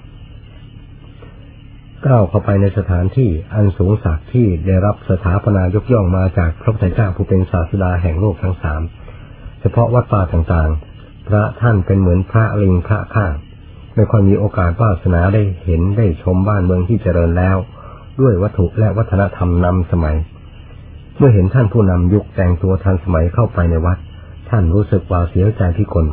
[2.06, 8.82] ก้าวเข้าไปในสถานที่อันสูงสักที่ได้รับสถาปนายกย่องมาจากพระพุทธเจ้าผู้เป็นศาสดาแห่งโลกทั้งสาม
[9.60, 13.32] เฉพาะวัดป่าต่างๆ พระท่านเป็นเหมือนพระลิงพระข้าง
[13.94, 17.56] ไม่ค่อยมีโอกาสวาสนาได้เห็นได้ชมบ้านเมืองที่เจริญแล้ว
[18.20, 20.16] ด้วยวัตถุและวัฒนธรรมนำสมัย
[21.16, 23.98] เมื่อเห็นท่านผู้นำยุคแต่งตัวทันสมัยเข้าไปในวัด
[24.50, 26.06] ท่านรู้สึกว่าเสียใจที่คน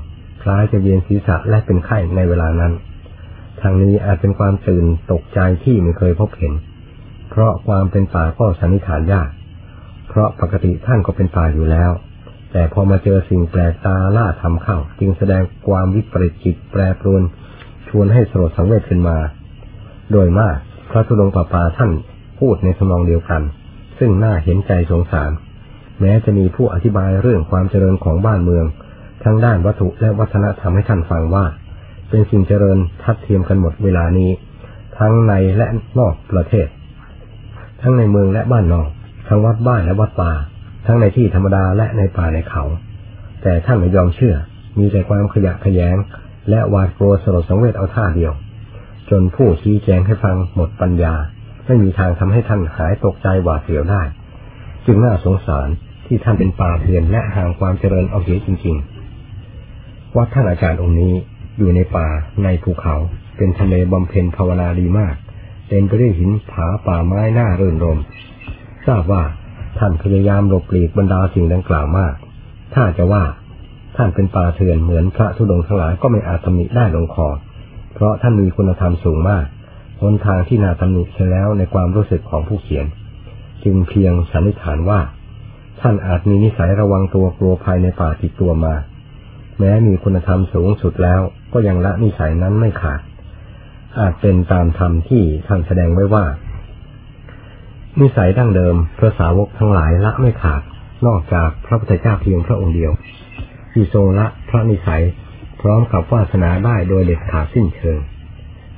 [0.44, 2.74] คล้ายจะเวียนศีรษะและเป็นไข้ในเวลานั้น
[3.62, 6.54] ทางนี้อาจเป็นความตื่นตกใจที่ไม่เคยพบเห็น
[7.30, 9.30] เพราะความเป็นป่าก็สันนิษฐานยาก
[10.10, 11.92] เพราะปกติท่านก็เป็นป่าอยู่แล้ว
[12.52, 17.24] แต่พอมาเจอสิ่งแปลกตาล่าทำเข้า จึงแสดงความวิปริตจิตแปรปรวน
[17.88, 19.18] ชวนให้สลดสังเวชขึ้นมา
[20.12, 20.58] โดยมาก
[20.92, 21.92] พระธุดงป่าป่าท่าน
[22.40, 23.42] พูดในทำนองเดียวกัน
[24.00, 25.32] ซึ่งน่าเห็นใจสงสาร
[26.02, 28.66] แม้จะมีผู้อธิบายเรื่องความเจริญของบ้านเมือง
[29.24, 31.46] ทั้งด้านวัตถุและวัฒนธรรมให้ท่านฟังว่า
[32.16, 34.32] เป็นสิ่งเจริญทัดเทียมกันหมดเวลานี้
[35.00, 35.68] ทั้งในและ
[36.00, 36.68] นอกประเทศ
[37.82, 38.90] ทั้งในเมืองและบ้านนอก
[39.28, 40.32] ทั้งวัดบ้านและวัดป่า
[40.86, 42.64] ทั้งในที่ธรรมดาและในป่าในเขา
[43.42, 44.36] แต่ท่านไม่ยอมเชื่อ
[44.80, 45.98] มีแต่ความขยะขยง
[46.50, 48.34] และหวาดกลัวสลดสังเวชเอาท่าเดียว
[49.10, 51.14] จนผู้ชี้แจงให้ฟังหมดปัญญา
[51.66, 54.02] ไม่มีทางทำให้ท่านหายตกใจหวาดเสียวได้
[54.86, 55.68] จึงน่าสงสาร
[56.06, 58.76] ที่ท่านเป็นป่าเถื่อนและห่างความเจริญเอาเสียจริง
[59.46, 61.16] ๆ วัดท่านอาจารย์องค์นี้
[61.58, 62.08] อยู่ในป่า
[62.44, 62.96] ในภูเขา
[63.38, 65.16] เป็นทะเลบำเพ็ญภาวนาดีมาก
[65.70, 68.00] เต็มไปด้วยหินผาป่าไม้หน้าเรื่นรม
[68.88, 69.24] ทราบว่า
[69.80, 72.14] ท่านพยายามหลบหลีกบรรดาสิ่งดังกล่าวมาก
[72.74, 73.24] ถ้าจะว่า
[73.96, 77.28] ท่านเป็นป่าเถื่อนเหมือนพระธุดงค์ทั้งหลายก็ไม่อาจตำหนิได้ลงคอ
[77.94, 79.46] เพราะท่านมีคุณธรรมสูงมาก
[80.02, 82.86] หนทางที่น่าตำหนิเสียแล้วในความรู้สึกของผู้เขียน
[83.64, 85.00] จึงเพียงสันนิษฐานว่า
[85.82, 88.74] ท่านอาจมีนิสัยระวังตัวกลัวภายในป่าติดตัวมา
[89.60, 91.22] แม้มีคุณธรรมสูงสุดแล้ว
[91.54, 93.02] ก็ยังละนิสัยนั้นไม่ขาด
[94.00, 96.26] อาจเป็นตามธรรมที่ท่านแสดงไว้ว่า
[98.02, 100.62] นิสัยดั้งเดิมพระสาวกทั้งหลายละไม่ขาด
[101.08, 102.92] นอกจากพระพุทธเจ้าเพียงพระองค์เดียว
[103.72, 105.04] ที่ทรงละพระนิสัย
[105.62, 108.00] พร้อมกับวาสนาได้โดยเด็ดขาดสิ้นเชิง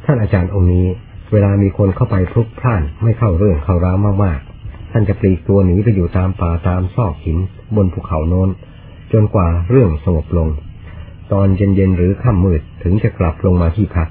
[0.05, 0.87] ท่านอาจารย์องค์นี้
[1.31, 7.37] เวลามีคนเข้าไปพลุกพล่านไม่เข้าเรื่องเข้าร้าวมากๆ ท่านจะปลีกตัวหนีไปอยู่ตามป่าตามซอกหิน
[7.75, 8.49] บนภูเขาโน้น
[9.13, 10.49] จนกว่าเรื่องสงบลง
[11.33, 14.09] ตอนเย็นๆหรือค่ำมืดถึงจะกลับลงมาที่พัก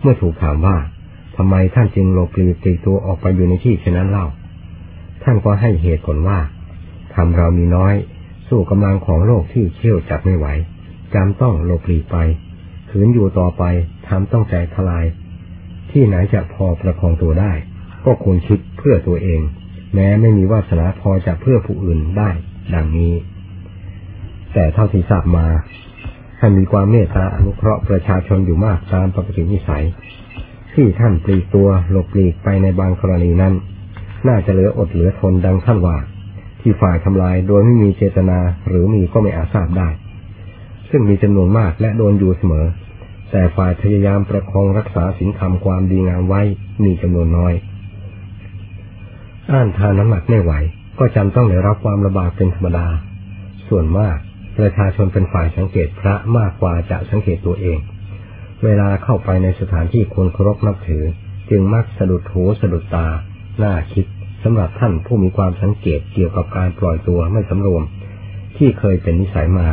[0.00, 0.76] เมื่อถูกถามว่า
[1.36, 4.26] ทำไมท่านจึงหลบหลีกตีตัวออกไปอยู่ในที่เช่นนั้นเล่า
[5.22, 6.38] ท่านก็ให้เหตุผลว่า
[7.14, 7.94] ทำเรามีน้อย
[8.48, 10.46] สู้กำลังของโลกที่เชี่ยวจับไม่ไหว
[11.14, 12.16] จำต้องหลบหลีกไป
[12.90, 13.62] ขืนอยู่ต่อไป
[14.08, 15.04] ทำต้องใจทลาย
[15.90, 17.52] ที่ไหนจะพอประคองตัวได้
[18.04, 19.40] ก็ควรคิดเพื่อตัวเอง
[19.94, 22.30] แม้ไม่มีวาสนาพอจะเพื่อผู้อื่นได้
[22.74, 23.14] ดังนี้
[24.54, 25.46] แต่เท่าที่ทราบมา
[26.44, 29.84] ท่านมีความเมตตาอนุเคราะห์ประชาชนอยู่มากตามปกตินิสัย
[30.74, 33.54] ที่ท่านปลีกตัวหลบหลีกไปในบางกรณีนั้น
[34.28, 35.96] น่าจะเหลืออดเหลือทนดังท่านว่า
[36.60, 39.88] ที่ฝ่ายทำลายโดยไม่มีเจตนาหรือมีก็ไม่อาจทราบได้
[40.90, 42.66] ซึ่งมีจำนวนมากและโดนอยู่เสมอ
[43.30, 46.42] แต่ฝ่ายพยายามประคองรักษาสินธรรมความดีงามไว้
[46.84, 47.54] มีจำนวนน้อย
[49.50, 50.52] อ่านทานน้ำหนักไม่ไหว
[50.98, 52.86] ก็จำต้องได้รับความลำบากเป็นธรรมดา
[53.70, 54.18] ส่วนมาก
[54.58, 57.78] ประชาชนเป็นฝ่ายสังเกตพระมากกว่าจะสังเกตตัวเอง
[58.64, 61.04] เวลาเข้าไปในสถานที่ควรเคารพนับถือ
[61.50, 63.06] จึงมักสะดุดหูสะดุดตา
[63.62, 64.06] น่าคิด
[64.42, 67.82] สำหรับท่านผู้มีความสังเกตเกี่ยวกับการปล่อยตัวไม่สำรวม
[68.56, 69.68] ที่เคยเป็นนิสัยมา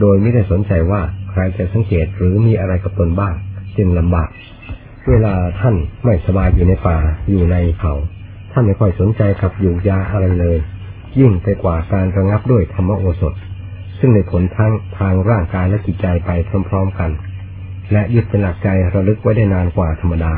[0.00, 3.34] โดยไม่ได้สนใจว่าใครจะสังเกตหรือมีอะไรกับตนบ้าง
[3.76, 4.28] จึงลำบาก
[5.08, 6.98] เวลาท่านไม่สบายอยู่ในป่า
[7.30, 7.94] อยู่ในเขา
[8.52, 10.58] ท่านไม่ค่อยสนใจกับอยู่ยาอะไรเลย
[11.20, 13.34] ยิ่งไปกว่าการระงับด้วยธรรมโอสถ
[14.04, 16.30] ซึ่งในผลทั้งทางร่างกายและจิตใจไป
[16.68, 17.10] พร้อมๆกัน
[17.92, 20.34] และยึดเป็นหลักใจระลึกไว้ได้นานกว่าธรรมดา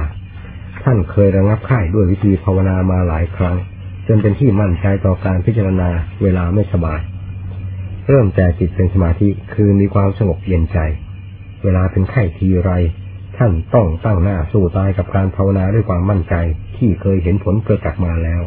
[0.83, 3.57] ท่านเคยระงับไข่ายด้วยวิธีภาวนามาหลายครั้ง
[4.07, 5.88] จนเป็นที่มั่นใจต่อการพิจารณา
[6.22, 7.00] เวลาไม่สบาย
[8.09, 10.79] เริ่มแต่จิตเป็นสมาธิคือมีความสงบเย็นใจ
[11.64, 12.72] เวลาเป็นไข้ทีไร
[13.38, 16.35] ท่านต้องตั้งหน้าสู้ตายกับการภาวนาด้วยความมั่นใจ
[16.77, 18.42] ที่เคยเห็นผลประจักษ์มาแล้ว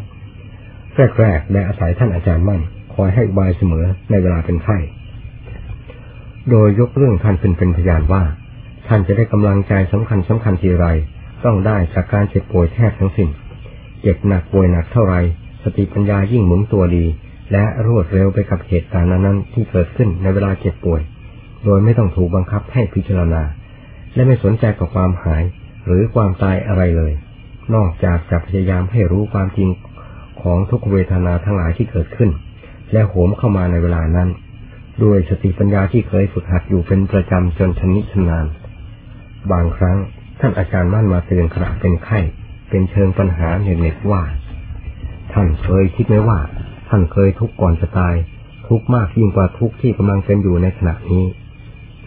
[1.20, 2.62] แรกๆและอาศัยท่านอาจารย์มั่น
[2.94, 4.78] คอยให้บายเสมอในเวลาเป็นไข้
[6.50, 8.22] โดยยกเรื่องท่านเป็นเป็นพยานว่า
[8.88, 10.86] ท่านจะได้กำลังใจสำคัญสำคัญทีไร
[11.44, 13.28] ต้องได้จากการเจ็บป่วยแทบทั้งสิ้น
[14.00, 15.14] เจ็บหนักป่วยหนักเท่าไร
[15.62, 17.04] สติปัญญายิ่งหมุนตัวดี
[17.52, 21.00] และรวดเร็วไปกับเหตุการณ์นั้นที่เกิดขึ้นในเวลาเจ็บป่วย
[21.64, 23.42] โดยไม่ต้องถูกบังคับให้พิจารณา
[24.14, 25.42] และไม่สนใจกับความหาย
[25.86, 27.12] หรือความตายอะไรเลย
[27.74, 29.68] นอกจากจะพยายามให้รู้ความจริง
[30.42, 32.30] ของทุกเวทนาทั้งหลายที่เกิดขึ้น
[32.92, 34.28] และโหมเข้ามาในเวลานั้น
[35.04, 38.46] ด้วยสติปัญญาที่เคยฝึกหัดอยู่เป็นประจำจนชนิชนาน
[39.52, 39.98] บางครั้ง
[40.40, 42.18] ท่านอาจารย์มั่นมาเตือนขณะเป็นไข้
[42.70, 44.22] เป็นเชิงปัญหาเหน็ดว่า
[45.32, 46.38] ท่านเคยคิดไหมว่า
[46.88, 48.14] ท่านเคยทุกข์ก่อนจะตาย
[48.68, 51.24] ทุกข์มากยิ่งกว่าทุกข์ที่กำลังเป็นอยู่ในขณะนี้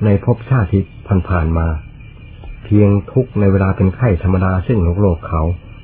[0.05, 0.83] ในภพชาติที่
[1.29, 1.67] ผ่านๆมา
[2.63, 5.41] เพียงทุกข์ในเวลาเป็นไข้ธรรมดาซึ่งโลกโลกเขา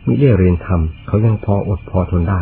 [0.07, 2.41] มิได้เรียนทำเขายังพออดพอทนได้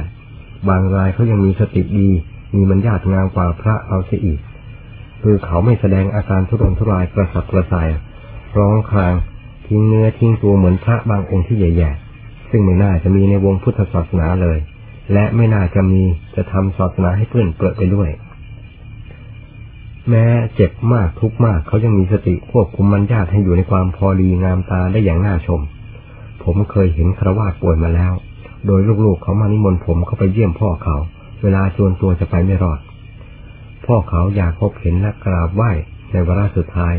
[0.69, 2.09] บางรายเขายังมีสติดี
[2.55, 4.39] มีมันญาติงามกว่าพระเราเสียอีก
[5.27, 7.87] คือเขาไม่แสดงอาการทุรนทุรายกระสับกระส่าย
[8.57, 9.13] ร้องคราง
[9.67, 14.57] ทิ้งเนื้อทิ้งตัวเหมือนพระบางองค์ที่ใหญ่ๆ ซึ่งไม่น่าจะมีในวงพุทธศาสนาเลย
[15.13, 16.01] และไม่น่าจะมี
[16.35, 18.09] จะทำศาสนาให้เพื่อนเปิดไปด้วย
[20.09, 25.61] แม้เจ็บมากทุกมากเขายังมีสติควบคุมมันญาติให้อยู่ในความพอดีงามตาได้อย่างน่าชม
[26.43, 28.13] ผมเคยเห็นครวาป่วยมาแล้ว
[28.67, 30.95] โดยลูกๆเขามานิมนต์ผมเข้าไปเยี่ยมพ่อเขา
[31.43, 32.79] เวลาจวนตัวจะไปไม่รอด
[33.85, 35.71] พ่อเขาอยากพบเห็นและกราบไหว้
[36.11, 36.93] ในเวลาสุดท้าย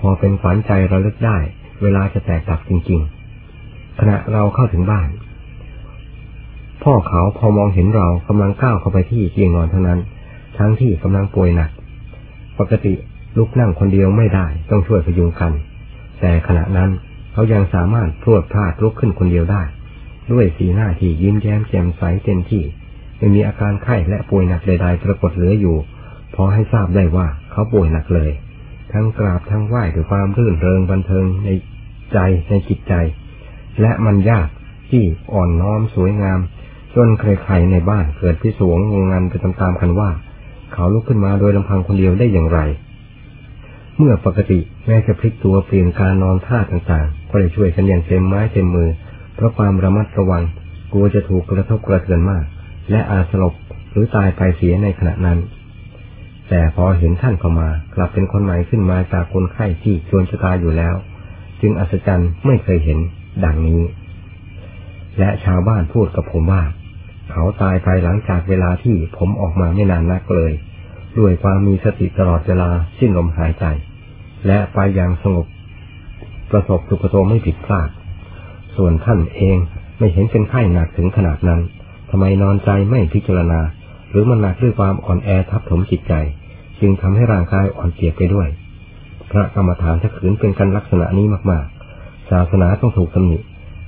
[0.00, 1.38] พอเป็นฝันใจระลึกได้
[1.82, 5.08] เวลาจะแตกดับจริงๆ ขณะเราเข้าถึงบ้าน
[6.82, 10.00] พ่อเขาพอมองเห็นเรากำลังก้าวเข้าไปที่เตียงนอนเท่านั้น
[10.58, 11.70] ทั้งที่กำลังป่วยหนัก
[12.58, 12.94] ปกติ
[13.36, 15.52] ลุกนั่งคนเดียวไม่ได้ต้องช่วยพยุงกัน
[16.20, 16.90] แต่ขณะนั้น
[17.32, 19.62] เขายังสามารถพรวดพลาดลุกขึ้นคนเดียวได้
[20.32, 22.62] ด้วยสีหน้าที่ยิ้มแย้มแจ่มใสเต็มที่
[23.18, 25.76] ไม่มีอาการไข้และป่วยหนักใดๆปรากฏเหลืออยู่
[26.36, 28.30] พอให้ทราบได้ว่าเขาป่วยหนักเลย
[28.92, 31.48] ทั้งกราบทั้งไหว้ด้วยความรื่นเริงบันเทิงใน
[32.12, 32.18] ใจ
[32.48, 32.94] ในจิตใจ
[33.80, 34.48] และมันยาก
[34.90, 36.40] ที่อ่อนน้อมสวยงาม
[36.94, 40.10] จนใครๆในบ้านเกิดพิศวงงงงันไปตามๆกันว่า
[40.72, 42.60] เขาลุกขึ้นมาโดยลำพังคนเดียวได้อย่างไร
[43.98, 48.90] เมื่อปกติแม้จะพลิกตัวเปลี่ยนการนอนท่าต่างๆ ก็ได้ช่วยกันอย่างเต็มไม้เต็มมือ
[49.34, 50.42] เพราะความระมัดระวัง
[50.92, 52.44] กลัวจะถูกกระทบกระเทือนมาก
[52.90, 53.54] และอาจสลบ
[53.90, 55.38] หรือตายไปเสียในขณะนั้น
[56.48, 60.94] แต่พอเห็นท่านเข้ามา กลับเป็นคนใหม่ขึ้นมาจากคนไข้ที่ชวนชะตาอยู่แล้ว
[61.60, 62.98] จึงอัศจรรย์ไม่เคยเห็น
[63.44, 63.80] ดังนี้
[65.18, 66.62] และชาวบ้านพูดกับผมว่า
[67.30, 70.52] เขาตายไปหลังจากเวลาที่ผมออกมาไม่นานนักเลย
[71.18, 73.64] ด้วยความมีสติตลอดเวลาสิ้นลมหายใจ
[74.46, 75.46] และไปอย่างสงบ
[76.50, 77.90] ประสบสุขโตไม่ผิดพลาด
[78.76, 79.56] ส่วนท่านเอง
[79.98, 81.60] ไม่เห็นเป็นไข้หนักถึงขนาดนั้น
[82.10, 83.60] ทำไมนอนใจไม่พิจารณา
[84.10, 86.14] หรือมันหนักด้วยความอ่อนแอทับถมจิตใจ
[86.80, 88.48] จึงทำให้ร่างกายอ่อนเปียกไปด้วย
[89.30, 93.38] พระกรรมฐานถ้าขืนเป็นกันลักษณะนี้มากๆ ศาสนาต้องถูกตำหนิ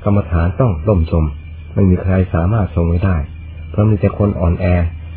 [0.04, 1.24] กรรมฐานต้องล่มจม
[1.74, 3.16] ไม่มีใครสามารถทรงไว้ได้
[3.70, 4.66] เพราะมีแต่คนอ่อนแอ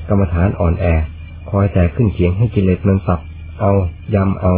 [0.09, 0.85] กรรมฐานอ่อนแอ
[1.49, 3.19] คอยแต่ขึ้นเขียงให้กิเลสมันสับ
[3.61, 3.71] เอา
[4.15, 4.53] ยำเอา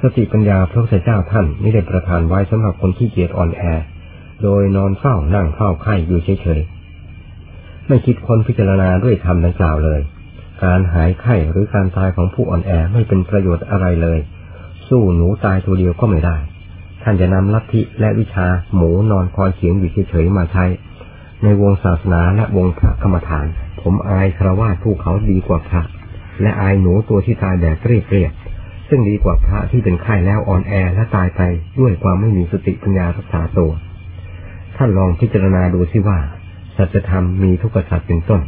[0.00, 3.62] สติปัญญาพระพุทธเจ้าท่านไม่ได้ประทานไว้สำหรับคนที่เกียจอ่อนแอ
[4.42, 6.71] โดยนอนเฝ้านั่งเฝ้าไข่อยู่เฉยๆ
[7.88, 10.00] ไม่คิดค้นพิจารณาด้วยธรรมดังกล่าวเลย
[10.64, 14.18] การหายไข้หรือการตายของผู้อ่อนแอไม่เป็นประโยชน์อะไรเลย
[14.88, 16.36] สู้หนูตายตัวเดียวก็ไม่ได้
[17.02, 20.64] ท่านจะนำลัทธิและวิชาหมูนอนคอยเขียงอยู่เฉยๆมาใช้
[21.42, 23.46] ในวงศาสนาและวงพระกรรมฐาน
[23.80, 25.82] ผมอายครวาผู้เขาดีกว่าพระ
[26.42, 31.40] และอายหนูตัวที่ตายแบบเรียบๆซึ่งดีกว่าพระที่เป็นไข้แล้วอ่อนแอและตายไป
[31.78, 33.70] ด้วยความไม่มีสติปัญญารักษาตัว
[34.76, 36.18] ท่านลองพิจารณาดูสิว่า
[36.76, 38.42] สัจธรรมมีทุกสัจเป็นต้น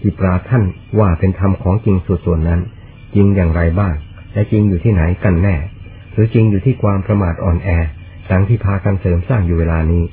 [0.00, 0.64] ที่ปราท่าน
[0.98, 2.60] ว่าเป็นธรรมของจริงส่วนนั้น
[3.14, 3.94] จริงอย่างไรบ้าง
[4.32, 5.56] และจริงอยู่ที่ไหนกันแน่
[6.12, 7.68] หรือจริงอยู่ที่ความประมาทอ่อนแอ
[8.30, 10.04] ดังที่พากันเสริมสร้างอยู่เวลานี้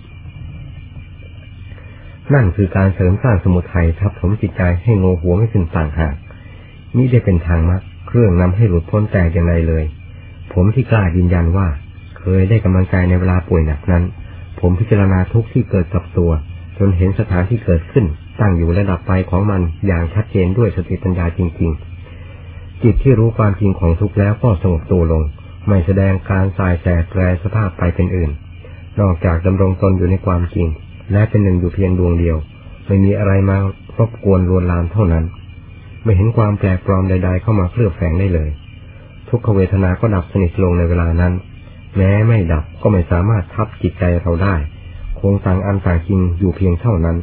[2.34, 6.16] นั่นคือการเสริมสร้างสมุทัยทับถมจิตใจให้โงหัวไม่ขึ้นต่างหาก
[6.98, 9.84] นี่ได้เป็นทางมรรคเครื่องนำให้หลุดพ้นแต่อย่างไรเลย
[10.54, 11.68] ผมที่กล้ายืนยันว่า
[12.20, 14.04] เคยได้กำลังใจในเวลาป่วยหนักนั้น
[14.60, 16.32] ผมพิจารณาทุกที่เกิดกับตัว
[16.78, 18.06] จนเห็นสถานที่เกิดขึ้น
[18.40, 21.72] ตั้งอยู่ระดับไปของมันอย่างชัดเจนด้วยสติปัญญาจริง
[22.28, 25.24] ๆ จิตที่รู้ความจริงของทุกแล้วก็สงบตัวลง
[25.68, 28.32] ไม่แสดงการสายแสแปรสภาพไปเป็นอื่น
[29.00, 30.68] นอกจากดำรงตนอยู่ในความจริง
[31.12, 32.38] และเป็นหนึ่งอยู่เพียงดวงเดียว
[32.86, 33.58] ไม่มีอะไรมา
[33.98, 35.26] รบกวนลวนลามเท่านั้น
[36.04, 38.50] ไม่เห็นความแปลปลอมใด ๆ เข้ามาเคลือบแฝงได้เลย
[39.30, 41.34] ทุกขเวทนาก็ดับสนิทลงในเวลานั้น
[41.98, 44.56] แม้ไม่ดับก็ไม่สามารถทับจิตใจเราได้
[45.24, 47.18] คงต่างอันต่างจริงอยู่เพียงเท่านั้น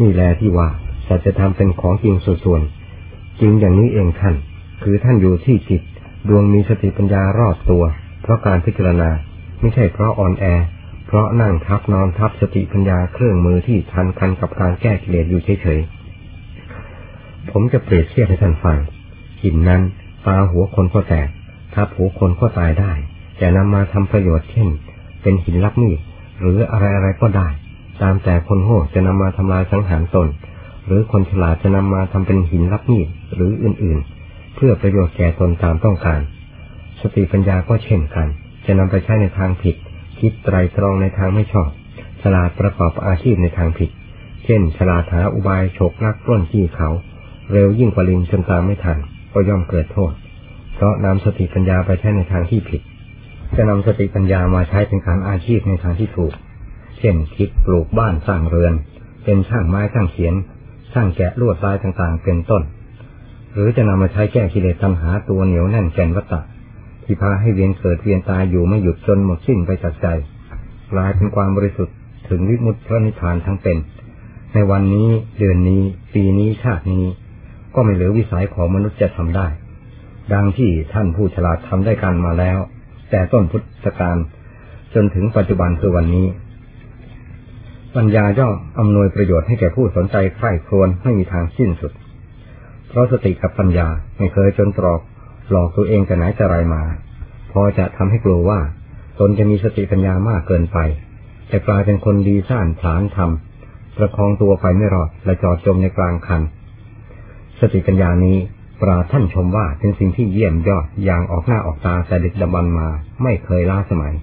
[0.00, 0.68] นี่แหละที่ว่า
[1.06, 4.34] สัจธรรมเป็นของจริงส่วนๆจริงอย่างนี้เองท่าน
[4.82, 5.82] คือท่านอยู่ที่จิต
[6.28, 7.84] ดวงมีสติปัญญารอบตัว
[8.22, 9.10] เพราะการพิจารณา
[9.60, 10.44] ไม่ใช่เพราะอ่อนแอ
[11.06, 18.78] เพราะนั่งทับนอนทับสติปัญญาเครื่องมือที่ทันคันกับการแก้กิเลสอยู่เฉยๆ ผมจะเปรียบเทียบให้ท่านฟัง
[19.42, 19.82] หินนั้น
[20.24, 21.28] ปาหัวคนก็แตก
[21.74, 22.92] ทับหัวคนก็ตายได้
[23.38, 24.68] แต่นำมาทำประโยชน์เช่น
[25.22, 25.98] เป็นหินรับมีด
[26.40, 27.48] หรืออะไรอะไรก็ได้
[28.02, 30.28] ตามแต่คนโง่จะนำมาทำลายสังหารตน
[30.86, 36.20] หรือคนฉลาดจะนำมาทำเป็นหินรับมีดหรืออื่นๆ เพื่อประโยชน์แก่ตนตามต้องการ
[37.00, 38.26] สติปัญญาก็เช่นกัน
[38.66, 39.76] จะนำไปใช้ในทางผิด
[40.18, 41.70] คิดไตรตรองในทางไม่ชอบ
[42.22, 43.90] ฉลาดประกอบอาชีพในทางผิด
[44.44, 46.88] เช่น ฉลาดหาอุบายฉกลักปล้นที่เขา
[47.52, 48.98] เร็วยิ่งกว่าลิงจนตามไม่ทัน
[49.32, 50.12] ก็ย่อมเกิดโทษ
[50.74, 52.80] เพราะนำสติปัญญาไปใช้ในทางที่ผิด
[53.56, 56.32] จะนำสติปัญญามาใช้เป็นการอาชีพในทางที่ถูก
[56.98, 58.74] เช่นคิดปลูกบ้านสร้างเรือน
[59.24, 60.34] เป็นช่างไม้ช่างเขียน
[60.92, 62.62] ช่างแกะลวดลายต่างๆ เป็นต้น
[63.52, 66.40] หรือจะนำมาใช้แก้กิเลสตัณหาตัวเหนียวแน่นแก่นวัตตะ
[67.04, 70.06] ที่พาให้เวียนเกิดเวียนตายอยู่ไม่หยุดจนหมดสิ้นไปจากใจ
[70.92, 71.94] กลายเป็นความบริสุทธิ์
[72.28, 73.78] ถึงวิมุตติพระนิพพานทั้งเป็น
[74.54, 75.08] ในวันนี้
[75.38, 75.82] เดือนนี้
[76.14, 77.04] ปีนี้ชาตินี้
[77.74, 79.46] ก็ไม่เหลือวิสัยของมนุษย์จะทำได้
[80.32, 82.58] ดังที่ท่านผู้ฉลาดทำได้กันมาแล้ว
[83.10, 84.16] แต่ต้นพุทธกาล
[84.94, 86.26] จนถึงปัจจุบันคือวันนี้
[87.96, 91.92] ปัญญาย่อมอำนวยประโยชน์ให้แก่ผู้สนใจใคร่ครวญไม่มีทางสิ้นสุด
[92.88, 95.00] เพราะสติกับปัญญาไม่เคยจนตรอก
[95.50, 96.82] หลอกตัวเองแต่ไหนแต่ไรมา
[97.52, 98.60] พอจะทำให้กลัวว่า
[99.20, 100.78] ตนจะมีสติปัญญามากเกินไป
[101.50, 106.42] จะกลายเป็นคนดีซ่านผลานทำประคองตัวไปไม่รอดและจอดจมในกลางคัน
[107.60, 108.36] สติปัญญานี้
[108.80, 112.88] ปราท่านชมว่าเป็นสิ่งที่เยี่ยมยอดอย่างออกหน้าออกตาแต่เด็กดำบันมา
[113.22, 114.14] ไม่เคยล้าสมัย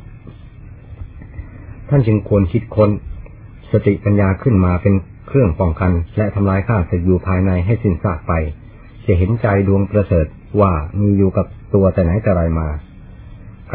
[1.89, 2.89] ท่านจึงควรคิดค้น
[3.71, 4.93] สติปัญญาขึ้นมาเป็น
[5.27, 8.33] เครื่องป้องกัน และทำลายข้าศึกอยู่ภายในให้สิ้นซากไป
[9.05, 10.25] จะเห็นใจดวงประเสริฐ
[10.61, 12.67] ว่ามีอยู่กับตัวแต่ไหนแต่ไรมา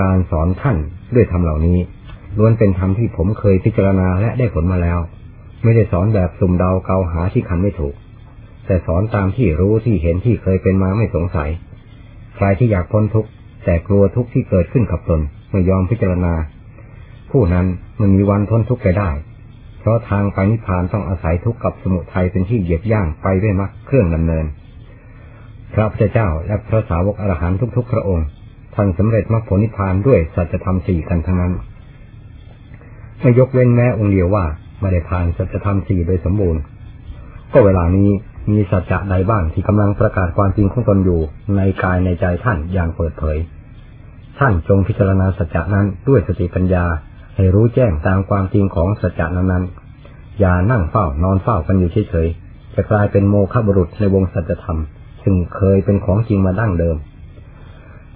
[0.01, 0.77] การสอนท่าน
[1.15, 1.79] ด้วยธรรมเหล่านี้
[2.39, 4.99] ล้วนเป็นธรรมที่ผมเคยพิจารณาและได้ผลมาแล้ว
[5.63, 7.95] ไม่ได้สอนแบบสุ่มเดาเกาหาที่คันไม่ถูก
[8.71, 11.51] แต่สอนตามที่รู้ที่เห็นที่เคยเป็นมาไม่สงสัย
[12.37, 13.31] ใครที่อยากพ้นทุกข์
[13.65, 16.35] แต่กลัวทุกข์ที่เกิดขึ้นกับตนไม่ยอมพิจารณา
[17.31, 17.67] ผู้นั้น
[18.01, 19.11] มันมีวันพ้นทุกข์ไปได้
[19.81, 24.45] เพราะทางไปนิพพานต้องอาศัยทุกข์กับสมุทัยเป็นที่เหยียบย่างไปด้วยมรรคเครื่องดำเนิน
[25.75, 28.27] พระพุทธเจ้าและพระสาวกอรหันทุกๆ พระองค์
[28.75, 31.53] ท่านสำเร็จมรรคผลนิพพานด้วยสัจธรรมสี่กันทั้งนั้น
[33.21, 34.45] ไม่ยกเว้นแม้องค์เดียวว่า
[34.81, 36.61] ไม่ได้ผ่านสัจธรรมสี่โดยสมบูรณ์
[37.53, 38.11] ก็เวลานี้
[38.51, 41.21] มีสัจจะใดบ้างที่กำลังประกาศความจริงของตนอยู่
[41.57, 43.39] ในกายในใจท่านอย่างเปิดเผย
[44.39, 46.85] ท่านจงพิจารณาสัจจะนั้นด้วยสติปัญญา
[47.37, 54.79] ให้รู้แจ้งตามความจริงของสัจจะนั้นๆอย่านั่งเฝ้านอนเฝ้ากันอยู่เฉยๆจะกลายเป็นโมฆะบุรุษในวงสัจธรรม
[55.23, 56.97] ซึ่งเคยเป็นของจริงมาดั้งเดิม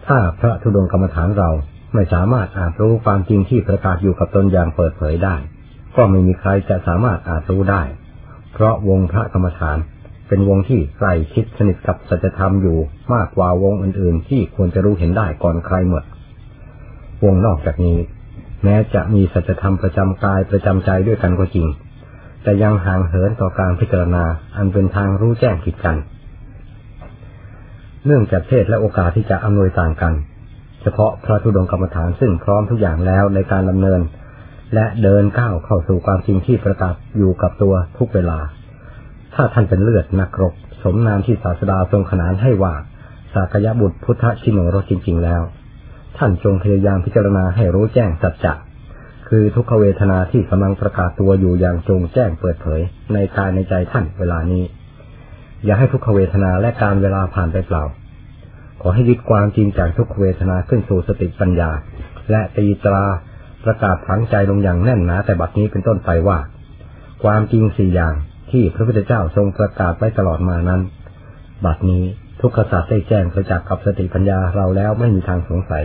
[0.06, 1.50] ถ้าพระธุดงกรรมฐานเรา
[1.94, 5.36] ไม่สามารถอาจรู้ความจริงที่ประกาศอยู่กับตนอย่างเปิดเผยได้
[5.96, 7.82] ก็ไม่มีใครจะสามารถอาจรู้ได้
[8.52, 9.78] เพราะวงพระกรรมฐาน
[10.28, 12.78] เป็นวงที่ใกล้ชิดสนิทกับสัจธรรมอยู่
[13.14, 16.04] มากกว่าวงอื่นๆ ที่ควรจะรู้เห็นได้ก่อนใครหมด
[17.24, 17.98] วงนอกจากนี้
[18.64, 21.68] แม้จะมีสัจธรรมประจำกายประจำใจด้วยกันก็จริง
[22.42, 24.24] แต่ยังห่างเหินต่อการพิจารณา
[24.56, 25.96] อันเป็นทางรู้แจ้งผิดกัน
[28.06, 30.14] เนื่องจากเพศและโอกาสที่จะอำนวยต่างกัน
[30.82, 34.00] เฉพาะพระธุดงกรรมฐานซึ่งพร้อมทุกอย่างแล้วในการดำเนิน
[34.74, 38.38] และเดินก้าวเข้าสู่ความจริงที่ประกาศอยู่กับตัวทุกเวลา
[39.34, 42.74] ถ้าท่านเป็นเลือดนักรบ สมนามที่ศาสดาทรงขนานให้ว่า
[43.34, 45.42] สากยบุตรพุทธชินโนรจริง ๆ แล้ว
[46.18, 48.54] ท่านจงพยายามพิจารณาให้รู้แจ้งสัจจะ
[49.28, 52.80] คือทุกขเวทนาที่กำลังประกาศตัวอยู่อย่างจงแจ้งเปิดเผย
[53.12, 54.64] ในกายในใจท่านเวลานี้
[55.64, 57.84] อย่าให้ทุกขเวทนาและการเวลาผ่านไปเปล่า
[58.80, 61.70] ขอให้ยึดความจริงจากทุกขเวทนาขึ้นสู่สติปัญญา
[62.30, 63.04] และตีตรา
[63.64, 66.38] ประกาศฝังใจลงอย่างแน่นหนาแต่บัดนี้เป็นต้นไปว่า
[67.24, 68.14] ความจริงสี่อย่าง
[68.54, 70.80] ที่พระพุทธเจ้าทรงประกาศไว้ตลอดมานั้น
[71.64, 72.04] บัดนี้
[72.40, 75.84] ทุกขศาสตร์ได้แจ้งประจักษ์กับสติปัญญาเราแล้วไม่มีทางสงสัย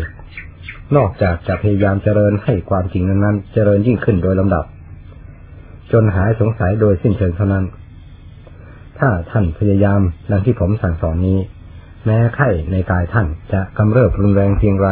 [0.96, 4.66] นอกจากจะพยายามเจริญให้ความจริงนั้นๆ เจริญยิ่งขึ้นโดยลำดับ
[5.92, 7.66] จนหายสงสัยโดยสิ้นเชิงเท่านั้น
[9.00, 10.02] ถ้าท่านพยายาม
[10.32, 11.40] ดังที่ผมสั่งสอนนี้
[12.06, 14.90] แม้ไข้ในกายท่านจะกำเริบรุนแรงเพียงไร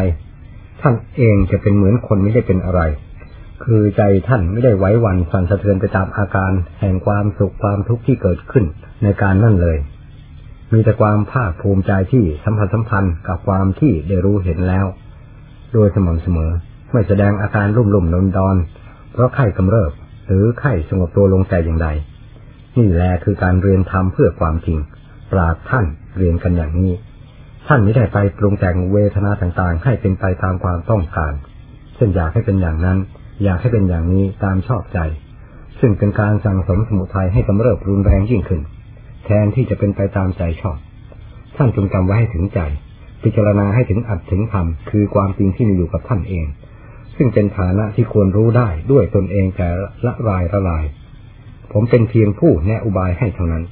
[0.82, 2.82] ท่านเองจะเป็นเหมือนคนไม่ได้เป็นอะไร
[3.63, 8.65] คือใจท่านไม่ได้ไว้วันสั่นสะเทือนไปตามอาการ แห่งความสุขความทุกข์ที่เกิดขึ้น
[9.04, 9.78] ในการนั่นเลย
[10.74, 14.86] มีแต่ความภาคภูมิใจที่สัมพันธ์สัมพันธ์กับความที่ได้รู้เห็นแล้ว
[15.74, 16.51] โดยสม่ำเสมอ
[16.91, 18.55] ไม่แสดงอาการรุ่มรุ่มนอนดอน
[19.12, 19.91] เพราะไข้กำเริบ
[20.28, 21.88] หรือไข้สงบตัวลงใจอย่างใด
[22.78, 24.80] นี่แหละคือการเรียนทำเพื่อความจริง
[25.32, 25.86] ปราดท่าน
[26.18, 26.91] เรียนกันอย่างนี้
[27.68, 31.34] ท่านไม่ได้ไปปรุงแต่งเวทนาต่างๆ ให้เป็นไปตามความต้องการ
[31.95, 32.97] เช่นอยากให้เป็นอย่างนั้น
[33.44, 35.00] อยากให้เป็นอย่างนี้ตามชอบใจ
[35.80, 38.62] ซึ่งเป็นการสั่งสมสมุทัยให้กำเริบรุนแรงยิ่งขึ้น
[39.26, 40.78] แทนที่จะเป็นไปตามใจชอบ
[41.56, 42.60] ท่านจงจำไว้ให้ถึงใจ
[43.24, 46.46] พิจารณาให้ถึงอัดถึงธรรมคือความจริงที่มีอยู่กับท่านเอง
[47.18, 49.70] ซึ่งเป็นฐานะที่ควรรู้ได้ด้วยตนเองแต่
[50.06, 50.86] ละรายละลาย
[51.72, 53.64] ผมเป็นเพียงผู้แนะอุบายให้เท่านั้น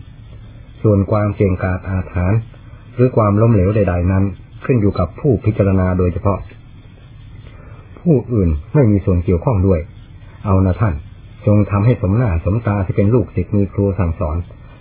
[0.82, 2.40] ส่วนความเก่งกาจอาถรรพ์
[2.96, 4.24] หรือความล้มเหลวใด ๆ นั้น
[4.66, 6.40] ขึ้นอยู่กับผู้พิจารณาโดยเฉพาะ
[8.06, 9.80] ผู้อื่นไม่มีส่วนเกี่ยวข้องด้วย
[10.46, 10.94] เอานะท่าน
[11.46, 14.38] จงทำให้สมหน้าสมตาที่เป็นลูกศิษย์มีครูสั่งสอน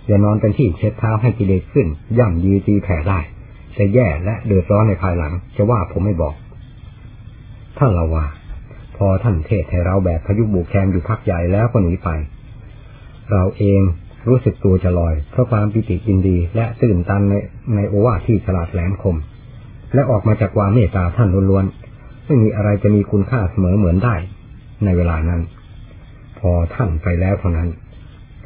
[0.07, 3.19] อย่านอนเป็นที่เช็ดเท้าให้กิเลสขึ้น ย่ำยีตีแผ่ได้
[3.77, 6.35] จะแย่และเดือดร้อนในภายหลัง จะว่าผมไม่บอก
[7.77, 8.25] ท่านเราว่า
[8.97, 12.09] พอท่านเทศให้เราแบบพยุบุกแคมอยู่พักใหญ่แล้วก็หนีไป
[13.31, 13.81] เราเอง
[14.27, 17.33] รู้สึกตัวจะลอยเพราะความปิติยินดีและตื่นตันใน
[17.75, 19.17] ในโอวาทที่ฉลาดแหลมคม
[19.93, 21.65] และออกมาจากความเมตตาท่านล้วน
[22.25, 24.15] ไม่มีอะไรจะมีคุณค่าเสมอเหมือนได้
[24.83, 25.41] ในเวลานั้น
[26.39, 27.69] พอท่านไปแล้วเท่านั้น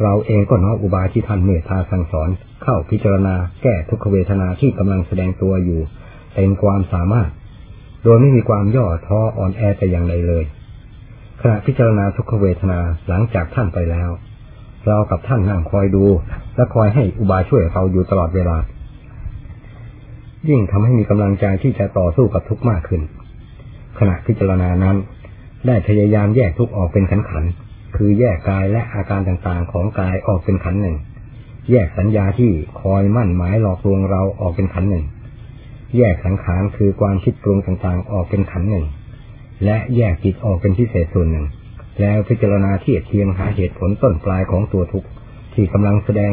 [0.01, 2.29] เราเองก็น้อมอุบายที่ท่านเมตตาสั่งสอน
[2.63, 5.79] เข้าพิจารณาแก้ทุกขเวทนาที่กำลังแสดงตัวอยู่
[6.35, 7.29] เต็มความสามารถ
[8.03, 10.43] โดยไม่มีความย่อท้ออ่อนแอแต่อย่างใดเลย
[11.41, 14.09] ขณะพิจารณาทุกขเวทนาหลังจากท่านไปแล้ว
[14.87, 16.05] เรากับท่านนั่งคอยดู
[16.55, 18.57] และคอยให้อุบายช่วยเราอยู่ตลอดเวลา
[20.49, 23.01] ยิ่งทำให้มีกำลังใจที่จะต่อสู้กับทุกข์มากขึ้น
[23.97, 24.97] ขณะพิจารณานั้น
[25.67, 27.45] ได้พยายามแยกทุกออกเป็นขันขัน
[27.95, 30.97] คือแยกกายและอาการต่างๆของกายออกเป็นขันหนึ่ง
[31.71, 35.05] แยกสัญญาที่คอยมั่นหมายหลอกลวงเราออกเป็นขันหนึ่ง
[35.97, 38.85] แยกสังขารคือความคิดปรุงต่างๆออกเป็นขันหนึ่ง
[39.65, 41.45] และแยกจิตออกเป็นพิเศษส่วนหนึ่ง
[42.01, 45.07] แล้วพิจารณาเทียบเทียงหาเหตุผลต้นปลายของตัวทุกข์
[45.53, 46.31] ที่กำลังแสดง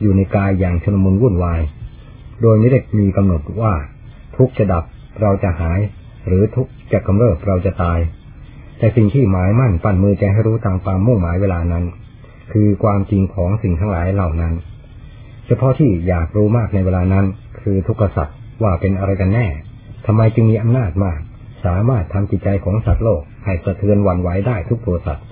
[0.00, 1.60] อยู่ในกายอย่างชนมุนวุ่นวาย
[2.42, 3.72] โดยไม่ได้มีกำหนดว่า
[4.36, 4.84] ทุกข์จะดับ
[5.20, 5.80] เราจะหาย
[6.26, 7.98] หรือทุกจะกำเริบเราจะตาย
[8.78, 11.84] แต่สิ่งที่หมายมั่นปั้นมือใจให้รู้ตามความมุ่งหมายเวลานั้น
[12.52, 14.54] คือความจริงของสิ่งทั้งหลายเหล่านั้น
[15.46, 17.26] เฉพาะที่อยากรู้มากในเวลานั้น
[17.60, 19.46] คือทุกขสัตว์ว่าเป็นอะไรกันแน่
[20.06, 21.20] ทำไมจึงมีอำนาจมาก
[21.64, 25.24] สามารถทำจิตใจของสัตว์โลกให้สะเทือนหวั่นไหวได้ทุกตัวสัตว์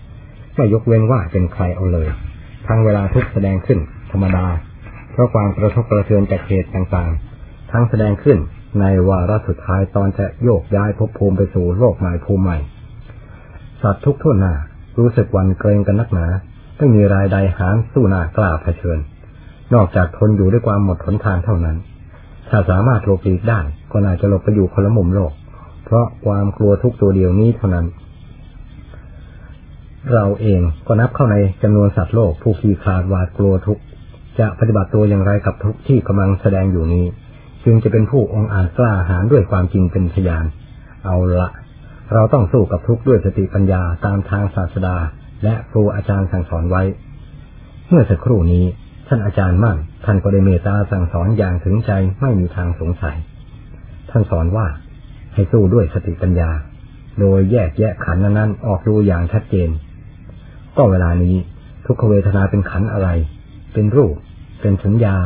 [0.56, 2.08] ไม่ยกเว้นว่าเป็นใครเอาเลย
[2.66, 3.78] ทั้งเวลาทุกแสดงขึ้น
[4.12, 4.46] ธรรมดา
[5.12, 8.38] เพราะความกระทบกระเทือนจากเหตุต่างๆ ทั้งแสดงขึ้น
[8.80, 12.58] ในวาระสุดท้ายตอนจะโยกย้ายภพภูมิไปสู่โลกใหม่ภูมิใหม่
[13.82, 14.54] สัตว์ทุกทุนหน้า
[14.98, 16.26] รู้สึกวันเกรงกันนักหนา
[16.76, 18.98] ไม่มีรายใดหานสู้หน้ากล้าเผชิญ
[19.74, 21.76] นอกจากทนอยู่ด้วยความหมดทนทานเท่านั้น
[22.48, 23.60] ถ้าสามารถหลบหลีกได้
[23.92, 25.32] ก็น่าจะหลบไปอยู่คนละมุมโลก
[25.84, 27.86] เพราะความกลัวทุกตัวเดียวนี้เท่านั้น
[30.14, 33.78] เราเองก็นับเข้าในจำนวนสัตว์โลกผู้ขี้คลาดหวาดกลัวทุก
[34.38, 37.04] จะปฏิบัติตัวอย่างไรกับทุกที่กำลังแสดงอยู่นี้
[37.70, 40.44] จึงจะเป็นผู้องอาจกล้าหาญด้วยความจริงเป็นพยาน
[41.06, 41.48] เอาละ
[42.14, 44.96] เราต้องสู้กับทุกข์ด้วยสติปัญญาตามทางศาสดา
[45.44, 46.82] และครูอาจารย์สั่งสอนไว้
[47.88, 48.64] เมื่อสักครู่นี้
[49.08, 53.16] ท่านอาจารย์มั่นท่านก็ได้เมตตาสั่งสอนอย่างถึงใจไม่มีทางสงสัย
[54.10, 54.66] ท่านสอนว่า
[55.34, 56.50] ให้สู้ด้วยสติปัญญา
[57.20, 59.70] โดยแยกแยะขันนั้นออกดูอย่างชัดเจน
[60.76, 61.36] ก็เวลานี้
[61.86, 63.08] ทุกขเวทนาเป็นขันอะไร
[63.72, 64.14] เป็นรูป
[64.60, 65.16] เป็นสัญญา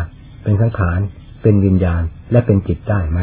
[0.43, 1.01] เป็นสังขาร
[1.43, 3.20] เป็นวิญญาณและเป็นจิตได้ไหม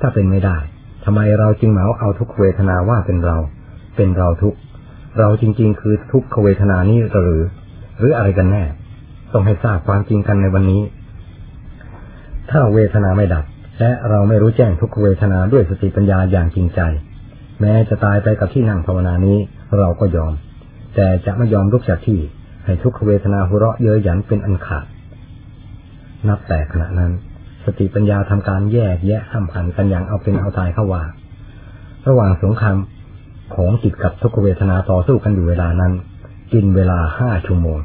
[0.00, 0.58] ถ้าเป็นไม่ได้
[1.04, 3.36] ทำไมเราจึงเหมาเอาทุกเวทนาว่าเป็นเรา
[3.96, 4.54] เป็นเราทุก
[5.18, 7.42] เราจริง ๆ คือทุกขเวทนานี้หรือ
[7.98, 8.64] หรืออะไรกันแน่
[9.32, 10.82] ต้องให้ทราบความจริงกันในวันนี้
[12.50, 13.44] ถ้าเวทนาไม่ดับ
[13.80, 16.80] และเราไม่รู้แจ้งทุกเวทนาด้วยสติปัญญาอย่างจริงใจ
[17.60, 19.38] แม้จะตายไปกับที่นั่งภาวนานี้
[19.78, 20.32] เราก็ยอม
[20.94, 22.20] แต่จะไม่ยอมลุกจากที่
[22.64, 24.84] ให้ทุกขเวทนาหัวเราะเย้ยหยันเป็นอันขาด
[26.28, 27.12] นับแต่ขณะนั้น
[27.64, 31.02] สติปัญญาทำการแยกแยะห้ามหันกันอย่างเอาเป็นเอาตายเข้าว่า
[32.08, 32.76] ระหว่างสงคราม
[33.54, 35.92] ของจิตกับทุกเวทนาต่อสู้กันอยู่เวลานั้น
[36.52, 37.78] กินเวลาห้าชั่วโมง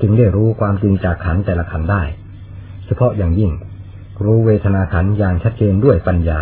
[0.00, 2.02] จึงได้รู้ความจริงจากขันแต่ละขันได้
[2.86, 3.52] เฉพาะอย่างยิ่ง
[4.24, 6.40] รู้เวทนาขันอย่างชัดเจนด้วยปัญญา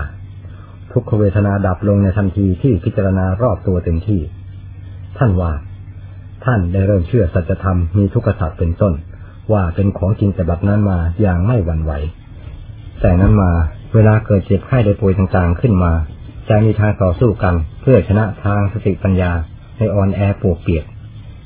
[0.93, 4.20] ทุกเวทนาดับลงในทันทีที่พิจารณารอบตัวเต็มที่
[5.18, 5.53] ท่านว่า
[6.45, 8.95] ท่านได้เริ่มเชื่อสัจธรรมมีทุกขสัตว์เป็นต้น
[9.53, 11.93] ว่าเป็นของจริงแต่บัดนั้นมาอย่างไม่หวั่นไหว
[13.01, 13.53] แต่นั้นมา
[13.95, 15.93] เวลาเกิดเจ็บไข้ได้ป่วยต่างๆขึ้นมา
[16.47, 19.32] ใจมีทางต่อสู้กัน เพื่อชนะทางสติปัญญา
[19.76, 20.84] ให้อ่อนแอปวกเปียก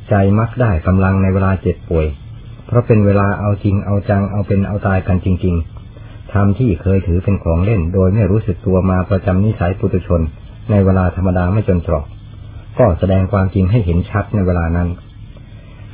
[0.08, 2.06] ใจมักได้กำลังในเวลาเจ็บป่วย
[2.66, 5.56] เพราะเป็นเวลาเอาจริงเอาจังเอาเป็นเอาตายกันจริง
[5.94, 10.20] ๆทำที่เคยถือเป็นของเล่น โดยไม่รู้สึกตัวมาประจำนิสัยปุถุชน
[10.70, 12.04] ในเวลาธรรมดาไม่จนตรอก
[12.78, 14.88] ก็แสดงความจริงให้เห็นชัดในเวลานั้น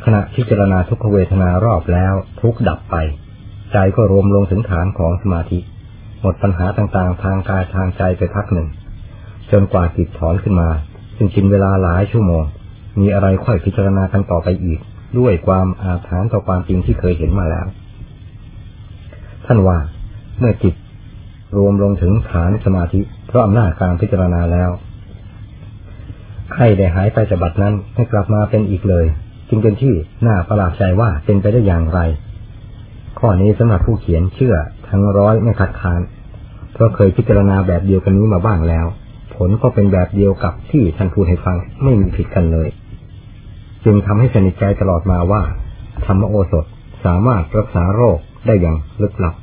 [0.05, 2.97] ขณะพิจารณาทุกขเวทนารอบแล้วทุกดับไป
[3.73, 5.59] ใจก็รวมลงถึงฐานของสมาธิ
[6.21, 8.69] หมดปัญหาต่างๆ ทางกายทางใจไปพักหนึ่ง
[9.53, 10.69] จนกว่าจิตถอนขึ้นมา
[11.17, 12.45] ซึ่งกินเวลาหลายชั่วโมง
[13.01, 14.81] มีอะไรค่อยพิจารณากันต่อไปอีก
[15.19, 17.67] ด้วยความอาถรรพ์ต่อความจริงที่เคยเห็นมาแล้ว
[19.47, 19.79] ท่านว่า
[20.39, 20.75] เมื่อจิต
[21.57, 24.71] รวมลงถึงฐานสมาธิเพราะอำนาจการพิจารณาแล้ว
[26.53, 29.07] ไข้ได้หายไปจากบัดนั้นให้กลับมาเป็นอีกเลย
[29.53, 29.95] จึงเป็นที่
[30.27, 32.01] น่าประหลาดใจว่าเป็นไปได้อย่างไร
[33.19, 34.57] ข้อนี้สำหรับผู้เขียนเชื่อ
[34.89, 36.01] ทั้งร้อยไม่ขัดขาน
[36.73, 38.87] เพราะเคยพิจารณาแบบเดียวกันนี้มาบ้างแล้ว
[39.35, 42.69] ผลก็เป็นแบบเดียวกับที่ท่านพูดให้ฟังไม่มีผิดกันเลย
[43.85, 45.43] จึงทำให้สนิทใจตลอดมาว่า
[46.07, 46.65] ธรรมโอสถ
[47.05, 49.35] สามารถรักษาโรคได้อย่างลึกลับ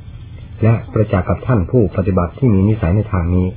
[0.62, 3.48] และประจักษ์กับท่านผู้ปฏิบัติที่มีนิสัยในทางนี้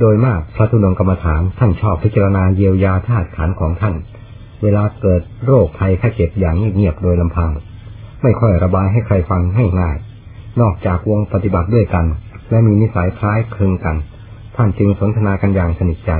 [0.00, 3.94] โดยมากพระธุดงกรรมฐานท่านชอบพิจารณาเยียวยาธาตุขันของท่าน
[4.62, 7.50] เวลาเกิดโรคภัยไข้เจ็บอย่างเงียบโดยลำพัง
[8.22, 9.96] ไม่ค่อยระบายให้ใครฟังให้ง่าย
[10.60, 12.06] นอกจากวงปฏิบัติด้วยกัน
[12.50, 13.96] และมีนิสัยคล้ายคลึงกัน
[14.56, 16.12] ท่านจึงสนทนากันอย่างสนิทใจ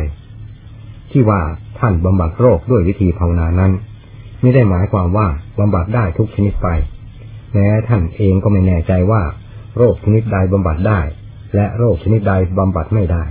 [1.10, 1.40] ที่ว่า
[1.78, 3.72] ท่านบำบัดโรคด้วยวิธีภาวนานั้น
[4.40, 5.28] ไม่ได้หมายความว่า
[5.58, 6.68] บำบัดได้ทุกชนิดไป
[7.52, 9.22] แม้ท่านเองก็ไม่แน่ใจว่า
[9.76, 11.00] โรคชนิดใดบำบัดได้
[11.54, 13.22] และโรคชนิดใดบำบัดไม่ได้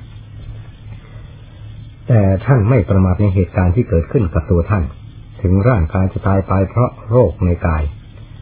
[2.07, 4.83] แต่ท่านไม่ประมาทในเหตุการณ์ที่เกิดขึ้นกับตัวท่าน
[5.41, 7.83] ถึงร่างกายจะตายไปเพราะโรคในกาย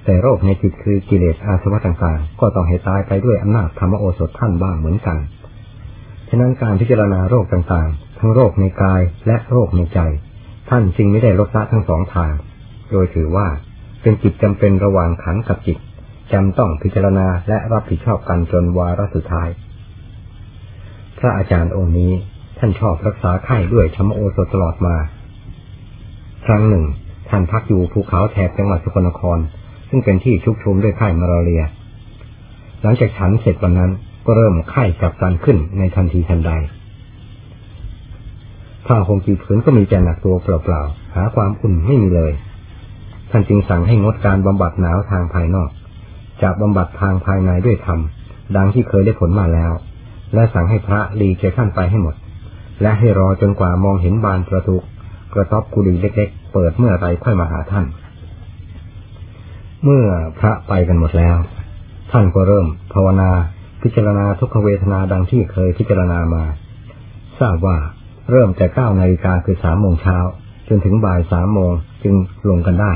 [0.06, 5.18] แต่โรคในจิตคือกิเลสอาสวะต่างๆ ก็ต้องให้ตายไปด้วยอำนาจธรรมโอสถท่านบ้างเหมือนกัน
[6.30, 10.00] ฉะนั้นการพิจารณาโรคต่างๆ ทั้งโรคในกายและโรคในใจ
[10.70, 12.34] ท่านจึงไม่ได้ลดละทั้งสองทาง
[12.92, 13.48] โดยถือว่า
[14.02, 15.78] เป็นจิตจำเป็นระหว่างขันกับจิต
[16.34, 19.50] จำต้องพิจารณาและรับผิดชอบกันจนวาระสุดท้าย
[21.20, 22.14] พระอาจารย์องค์นี้
[22.66, 24.96] ท่านชอบรักษาไข้ด้วยธรรมโอสถตลอดมา
[26.46, 26.86] ครั้งหนึ่ง
[27.30, 29.38] ท่านพักอยู่ภูเขาแถบจังหวัดสกลนคร
[29.90, 31.64] ซึ่งเป็นที่ชุกชุมด้วยไข้มาลาเรีย
[32.82, 33.92] หลังจากฉันเสร็จวันนั้น
[34.26, 36.52] ก็เริ่มไข้จับกันขึ้นในทันทีทันใด
[38.86, 42.32] ผ้าห่มกี่ผืนก็มีแต่หนักตัวเปล่าๆ หาความอุ่นไม่มีเลย
[43.32, 45.70] ท่านจึงสั่งให้งดการบำบัดหนาวทางภายนอก
[46.42, 48.00] จากบำบัดทางภายในด้วยธรรม
[48.56, 49.72] ดังที่เคยได้ผลมาแล้ว
[50.34, 52.16] และสั่งให้พระลีแกท่านไปให้หมด
[52.82, 54.78] และให้รอจนกว่ามองเห็นบานประตู
[55.34, 57.86] กระต๊อบกุฏิเล็ก ๆ เปิดเมื่อไรค่อยมาหาท่าน
[59.84, 60.06] เมื่อ
[60.40, 61.38] พระไปกันหมดแล้ว
[62.12, 63.32] ท่านก็เริ่ม ภาวนา
[63.82, 66.44] พิจารณาทุกขเวทนาดังที่เคยพิจารณามา
[67.40, 67.78] ทราบว่า
[68.32, 70.18] เริ่มแต่เก้านาฬิกาคือสามโมงเช้า
[70.68, 71.72] จนถึงบ่ายสามโมง
[72.04, 72.16] จึง
[72.50, 72.94] ลงกันได้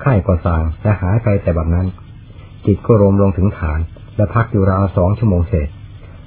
[0.00, 1.86] ไข้ก็สางและหายไปแต่แบบนั้น
[2.66, 3.80] จิตก็รวมลงถึงฐาน
[4.16, 5.68] และพักอยู่ราวสองชั่วโมงเศษ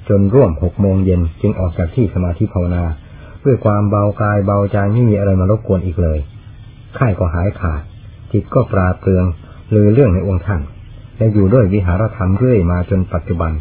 [0.08, 2.84] จนร่วมหกโมงเย็นจึงออกจากที่สมาธิภาวนา
[3.44, 6.18] ด้วยความเบากายเบาใจไม่มีอะไรมารบกวนอีกเลย
[6.94, 7.82] ไข้ก็หายขาด
[8.32, 9.24] จิตก็ปราเปรือง
[9.74, 10.60] ลือเรื่องในองค์ท่าน
[11.16, 13.52] และอยู่ด้วยวิหารธรรมเรื่อยมาจนปัจจุบัน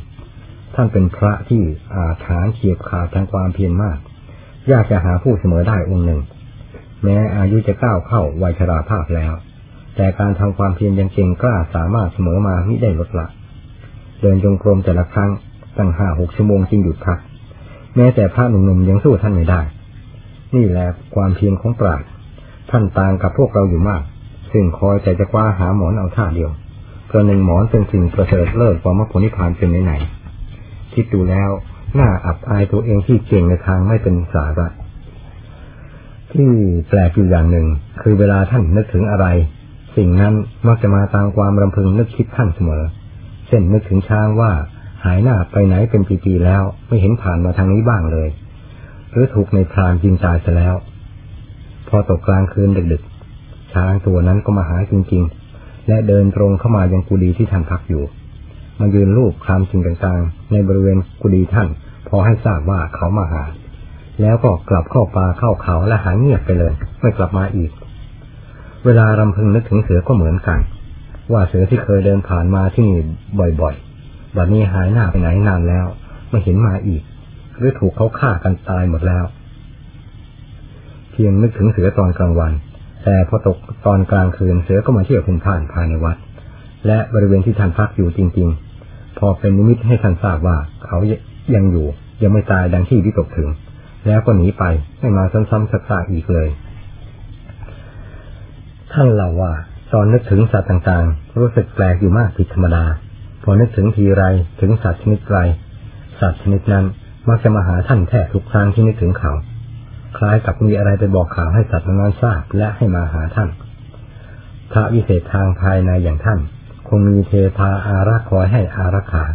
[0.75, 1.63] ท่านเป็นพระที่
[1.95, 3.97] อาถานเฉียบขาดทางความเพียรมาก
[4.71, 6.21] ยากจะหาผู้เสมอได้องค์หนึ่ง
[7.03, 9.33] แม้อายุจะก้าวเข้าวัยชราภาพแล้ว
[9.95, 13.27] แต่การทำความเพียรยังเก่งกล้าสามารถเสมอมาไมิได้ลดละ
[14.21, 15.31] เดินจงกรมแต่ละครั้ง
[15.77, 17.17] ตั้งห้าหกชั่วโมงจึงหยุดพัก
[17.95, 19.61] แม้แต่พระหนุ่มๆยังสู้ท่านไม่ได้
[20.55, 22.07] นี่แหละความเพียรของปราชญ์
[22.71, 24.01] ท่านต่างกับพวกเราอยู่มาก
[24.51, 26.51] ซึ่งคอยแต่จะคว้าหาหมอนเอาท่าเดียว
[27.11, 31.49] ก็หนึ่งหมอนเป็นสิ่งประเสริฐเลิศกว่ามรรคผลนิพพานเป็นไหนๆคิดดูแล้ว
[31.99, 34.67] น่าอับอายตัวเองที่เก่งในทางไม่เป็นสาระ
[36.31, 36.49] ที่
[36.89, 37.67] แปลกอยู่อย่างหนึ่ง
[38.01, 39.27] คือเวลาท่านนึกถึงอะไร
[39.97, 40.33] สิ่งนั้น
[40.67, 42.83] มักจะมาตามความรำพึงนึกคิดท่านเสมอ
[43.47, 44.51] เช่นนึกถึงช้างว่า
[45.05, 48.29] หายหน้าไปไหนเป็นปีๆแล้ว ไม่เห็นผ่านมาทางนี้บ้างเลย
[49.11, 50.75] หรือถูกในพรานยิงตายซะแล้ว
[51.87, 58.03] พอตกกลางคืนดึกๆ ช้างตัวนั้นก็มาหาจริงๆ และเดินตรงเข้ามายังกุฏิที่ท่านพักอยู่
[58.79, 61.67] มายืนรูปคลำสิ่งต่างๆ ในบริเวณกุฏิท่าน
[62.07, 63.43] พอให้ทราบว่าเขามาหา
[64.21, 67.71] แล้วก็กลับเข้าป่าเข้าเขาและหายเงียบไปเลย ไม่กลับมาอีก
[68.85, 70.59] เวลารำพึงนึกถึงเสือก็เหมือนกัน
[71.31, 72.99] ว่าเสือที่เคยเดินผ่านมาที่นี่
[73.61, 73.84] บ่อยๆ
[74.37, 75.85] บัดนี้หายหน้าไปไหนนานแล้ว
[76.29, 77.01] ไม่เห็นมาอีก
[77.57, 79.25] หรือถูกเขาฆ่ากันตายหมดแล้ว
[81.11, 82.51] เพียงนึกถึงเสือตอนกลางวัน
[83.03, 86.17] แต่พอตกตอนกลางคืนเสือก็มาเที่ยวพุ่นผ่านภายในวัด
[86.87, 88.49] และบริเวณที่ท่านพักอยู่จริง
[88.83, 90.97] ๆ พอเป็นนิมิตให้ท่านทราบว่าเขา
[91.55, 91.85] ยังอยู่
[92.23, 93.49] ยังไม่ตายดังที่วิตกถึง
[94.07, 94.63] แล้วก็หนีไป
[94.99, 96.49] ไม่มาซ้ำๆซักๆอีกเลย
[98.93, 99.53] ท่านเล่าว่า
[99.93, 102.83] ตอนนึกถึงสัตว์ต่างๆ รู้สึกแปลกอยู่มากผิดธรรมดา
[103.47, 104.23] พอนึกถึงทีไร
[104.61, 105.39] ถึงสัตว์ชนิดไร
[106.19, 106.85] สัตว์ชนิดนั้น
[107.29, 109.33] มักจะมาหาท่านแทบทุกครั้งที่นึกถึงเขา
[110.17, 113.49] คล้ายกับมีอะไรไปบอกข่าวให้สัตว์นั้นทราบและให้มาหาท่าน
[114.71, 116.39] พระวิเศษทางภายในอย่างท่าน
[116.87, 119.25] คงมีเทพาอารักคอยให้อารักขา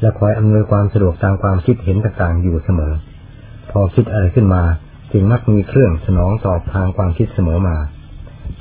[0.00, 2.92] และคอยอำนวยความสะดวกตามความคิดเห็นต่างๆอยู่เสมอ
[3.70, 4.62] พอคิดอะไรขึ้นมา
[5.12, 7.76] จึงมักมีเครื่องสนองตอบทางความคิดเสมอมา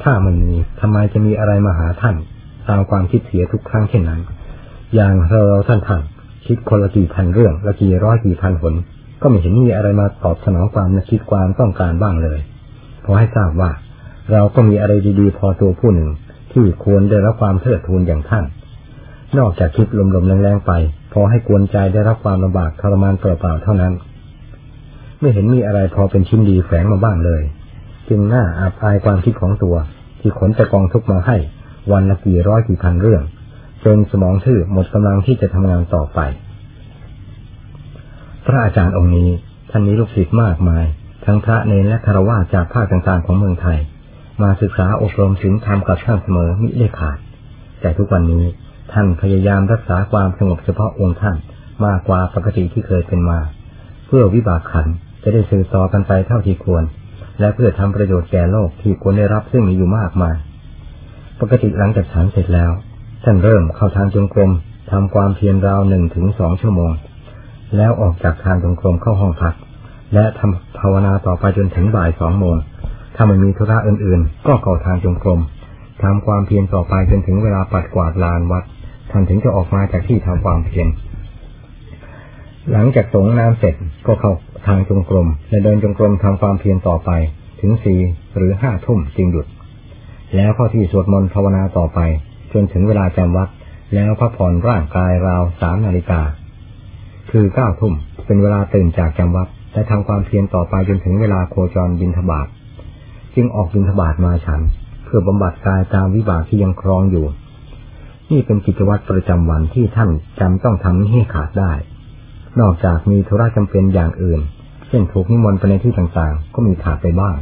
[0.04, 2.16] ถ้ามันมีทำไมจะมีอะไรมาหาท่าน
[2.70, 4.22] ตามความคิดเสียทุกครั้งเช่นนั้น
[4.96, 6.02] อย่างเราท่านท่าน
[6.48, 8.74] คิดคนละกี่พันเรื่องละกี่ร้อยกี่พันผล
[9.22, 12.40] ก็ไม่เห็นมีอะไรมาตอบสนองความนึกคิดความต้องการบ้างเลย
[13.06, 13.72] พอให้ทราบว่า
[14.32, 16.10] เราก็มีอะไรดีๆ พอตัวผู้หนึ่ง
[16.52, 18.46] ที่ควรได้รับความเทิดทูนอย่างท่าน
[19.38, 20.72] นอกจากคิดลมๆแรงๆไป
[21.14, 23.94] พอให้กวนใจได้รับความลำบากทรมานเปล่าๆเท่านั้น
[25.20, 27.42] ไม่เห็นมีอะไรพอเป็นชิ้นดีแฝงมาบ้างเลย
[28.10, 29.76] จึงน่าอาภายความคิดของตัว
[30.20, 31.38] ที่ขนแต่กองทุกมาให้
[31.92, 33.24] วันละกี่ร้อยกี่พันเรื่อง
[33.86, 36.20] จนสมองทื่อหมดกำลังที่จะทำงานต่อไป
[38.46, 39.30] พระอาจารย์องค์นี้
[39.70, 40.86] ท่านมีลูกศิษย์มากมาย
[41.26, 43.80] ทั้งพระเนรและคารวะจากภาคต่างๆของเมืองไทย
[44.44, 47.18] มาศึกษาอบรมศีลธรรมกับท่านเสมอมิได้ขาด
[47.82, 48.46] แต่ทุกวันนี้
[48.94, 51.38] ท่านพยายามรักษาความสงบเฉพาะองค์ท่าน
[51.86, 53.40] มากกว่าปกติที่เคยเป็นมา
[54.08, 54.88] เพื่อวิบากขัน
[55.24, 56.84] จะได้สืบต่อกันไปเท่าที่ควร
[57.40, 60.36] และเพื่อทำประโยชน์แก่โลกที่ควรได้รับซึ่งมีอยู่มากมาย
[61.42, 62.72] ปกติหลังจากฉันเสร็จแล้ว
[63.24, 64.52] ท่านเริ่มเข้าทางจงกรม
[64.92, 66.92] ทำความเพียรราวหนึ่งถึงสองชั่วโมง
[67.78, 69.56] แล้วออกจากทางจงกรมเข้าห้องพัก
[70.14, 72.56] และทำภาวนาต่อไปจนถึงบ่ายสองโมง
[73.16, 75.40] ถ้าไม่มีธุระอื่นๆ ก็เข้าทางจงกรม
[76.04, 78.64] ทำความเพียรต่อไปจนถึงเวลาปัดกวาดลานวัด
[79.12, 80.88] ท่านถึงจะออกมาจากที่ทำความเพียร
[82.72, 84.34] หลังจากสงน้ำเสร็จก็เข้า
[84.68, 87.12] ทางจงกรมและเดินจงกรมทำความเพียรต่อไป
[87.62, 88.00] ถึงสี่
[88.36, 89.46] หรือห้าทุ่มจึงหยุด
[90.36, 92.00] แล้วเข้าที่สวดมนต์ภาวนาต่อไป
[92.54, 93.50] จนถึงเวลาจำวัด
[93.96, 96.22] แล้วพักผ่อนร่างกายราวสามนาฬิกา
[97.32, 97.94] คือเก้าทุ่ม
[98.26, 102.48] เป็นเวลาตื่นจากจำวัดและทำความเพียรต่อไปจนถึงเวลาโคจรบินทบาท
[103.36, 104.62] จึงออกบินทบาทมาฉัน
[105.04, 107.26] เพื่อบำบัดกายตามวิบากที่ยังครองอยู่
[108.32, 111.74] นี่เป็นกิจวัตรประจำวันที่ท่านจำต้องทำให้ขาดได้
[112.60, 114.40] นอกจากมีธุระจำเป็นอย่างอื่น
[114.88, 117.36] เช่นถูกนิมนต์ไปในที่ต่างๆ ก็มีขาดไปบ้าง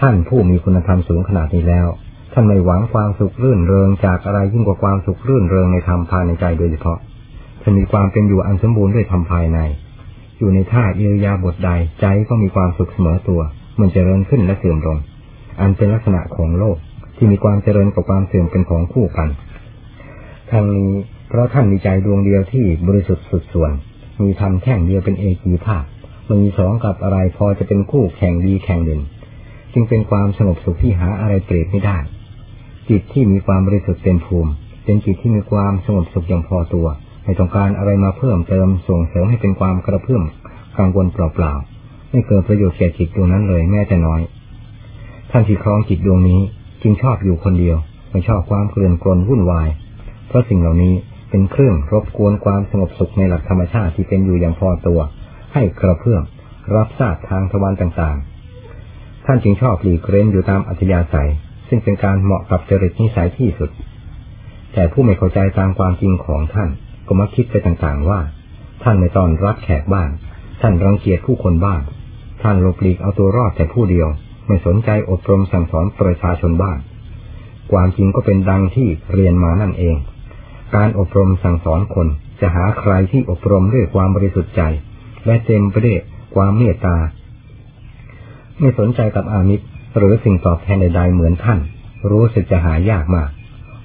[0.00, 1.88] ท่านผู้มีคุณธรรมสูงขนาดนี้แล้ว
[2.32, 6.98] ท่านไม่หวังความสุขรื่นเริงจากอะไรยิ่งกว่าความสุขรื่นเริงในธรรมภายในใจโดยเฉพาะ
[7.62, 9.58] ท่านมีความเป็นอยู่อันสมบูรณ์ด้วยธรรมภายใน
[10.38, 11.70] อยู่ในท่าเอียยาบทใด
[12.00, 13.40] ใจก็มีความสุขเสมอตัว
[13.80, 14.98] มันเจริญขึ้นและเสื่อมลง
[15.60, 16.76] อันเป็นลักษณะของโลก
[17.16, 19.28] ที่มีความเจริญกับความเสื่อมเป็นของคู่กัน
[20.50, 20.92] ทางนี้
[21.28, 23.72] เพราะท่านมีใจดวงเดียวที่บริสุทธิ์สุดส่วน
[24.22, 25.84] มีทำแข่งเดียวเป็นเอกีภาพ
[26.28, 29.00] มันมีสองกับอะไรพอจะเป็นคู่แข่งดีแข่งเด่น
[29.72, 31.98] จึงเป็นความสงบสุขที่หาอะไรเปรียบไม่ได้
[32.92, 34.50] จิตที่มีความบริสุทธิ์เต็มภูมิ
[34.84, 36.86] เป็นจิตที่มีความสงบสุขอย่างพอตัว
[37.24, 40.22] ไม่ต้องการอะไรมาเพิ่มเติมส่งเสริมให้เป็นความกระเพื่อม
[40.78, 44.20] กังวลเปล่าๆไม่เกิดประโยชน์แก่จิตดวงนั้นเลยแม้แต่น้อย
[45.30, 46.40] ท่านที่ครองจิตดวงนี้
[46.82, 47.76] จึงชอบอยู่คนเดียว
[48.10, 49.68] ไม่ชอบความเกลื่อนกลนวุ่นวาย
[50.28, 50.94] เพราะสิ่งเหล่านี้
[51.30, 55.00] เป็นเครื่องรบกวนความสงบสุขในหลักธรรมชาติที่เป็นอยู่อย่างพอตัว
[55.54, 56.22] ให้กระเพื่อม
[56.74, 61.30] รับทราบทางทวารต่างๆ ท่านจึงชอบหลีกเล่นอยู่ตามอัธยาศัย
[61.68, 63.70] ซึ่งเป็นการเหมาะกับจริตนิสัยที่สุด
[64.72, 66.70] แต่ผู้ไม่เข้าใจตามความจริงของท่าน
[67.06, 68.20] ก็มาคิดไปต่างๆว่า
[68.82, 70.08] ท่านไม่ตอนรับแขกบ้าง
[70.60, 71.80] ท่านรังเกียจผู้คนบ้าง
[72.42, 74.08] ท่านหลบหลีกเอาตัวรอดแต่ผู้เดียว
[74.46, 76.76] ไม่สนใจอบรมสั่งสอนประชาชนบ้าง
[77.72, 79.96] ความจริงก็เป็นดังที่เรียนมานั่นเอง
[80.74, 82.08] การอบรมสั่งสอนคน
[82.40, 84.62] จะหาใครที่อบรมด้วยความบริสุทธิ์ใจ
[85.26, 85.98] และเต็มไปด้วย
[86.34, 86.96] ความเมตตา
[88.58, 91.58] ไม่สนใจกับอามิตร หรือสิ่งตอบแทนใดๆเหมือนท่าน
[92.10, 93.30] รู้สึกจะหายากมาก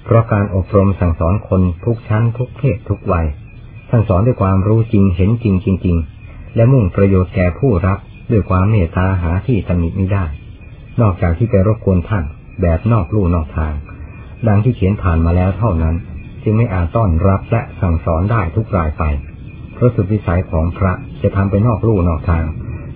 [0.04, 3.26] เพราะการอบรมสั่งสอนคนทุกชั้นทุกเพศทุกวัย
[3.90, 5.96] ท่านสอนด้วยความรู้จริงเห็นจริงจริง
[6.26, 7.98] ๆ และมุ่งประโยชน์แก่ผู้รับ
[8.30, 10.24] ด้วยความเมตตาหาที่ตำหนิไม่ได้
[11.00, 12.24] นอกจากที่ไปรบกวนท่าน
[12.60, 13.74] แบบนอกลู่นอกทาง
[14.48, 15.94] ดังที่เขียนผ่านมาแล้วเท่านั้น
[16.42, 19.02] จึงไม่อาจต้อนรับและสั่งสอนได้ทุกรายไป
[19.74, 20.92] เพราะสุดวิสัยของพระ
[21.22, 22.44] จะทำไปนอกลู่นอกทาง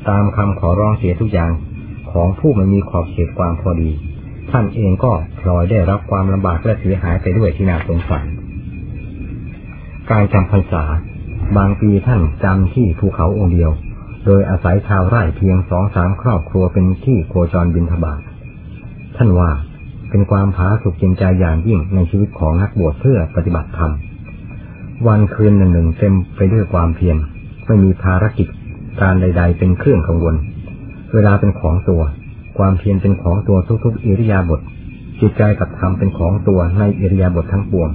[0.08, 1.52] ตามคำขอร้องเสียทุกอย่าง
[2.12, 3.90] ของผู้ไม่มีขอบเขตความพอดี
[4.50, 8.26] ท่านเองก็พลอยได้รับความลำบากและเสียหายไปด้วยที่น่าสงสาร
[10.10, 10.84] การจำพรรษา
[11.56, 13.70] บางปีท่านจำที่ภูเขาองค์เดียว
[14.26, 18.20] โดยอาศัยชาวไร่เพียงสองสามครอบครัวเป็นที่โคจรบินทบาท
[19.16, 19.50] ท่านว่า
[20.10, 23.92] เป็นความผาสุกจริงใจอย่างยิ่งในชีวิตของนักบวชเพื่อปฏิบัติธรรม
[25.06, 27.16] วันคืนหนึ่งหนึ่งเต็มไปด้วยความเพียร
[27.66, 28.48] ไม่มีภารกิจ
[29.00, 30.34] การใด ๆ เป็นเครื่องกังวล
[31.14, 32.02] เวลาเป็นของตัว
[32.58, 34.60] ความเพียรเป็นของตัวทุกๆอิริยาบถ
[35.20, 37.88] จิตใจกับธรรมเป็นของตัวในอิริยาบถทั้งปวง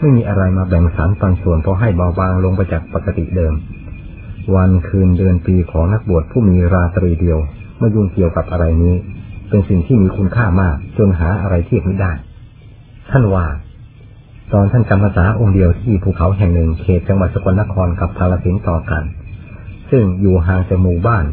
[0.00, 3.54] ไม่มีอะไรมาแบ่งสรรปันส่วนพอให้เบาบางลงไปจากปกติเดิม
[4.54, 7.38] วันคืนเดือนปีของนักบวชผู้มีราตรีเดียว
[7.78, 8.94] ไม่ยุ่งเกี่ยวกับอะไรนี้
[9.48, 12.12] เป็นสิ่งที่มีคุณค่ามาก จนหาอะไรเทียบไม่ได้
[13.10, 13.46] ท่านว่า
[14.52, 19.02] ตอนท่านจำภาษาองค์เดียวที่ภูเขาแห่งหนึ่งเขตจังหวัดสกลนครกับกาลสินต่อกัน
[19.90, 21.24] ซึ่งอยู่ห่างจากหมู่บ้าน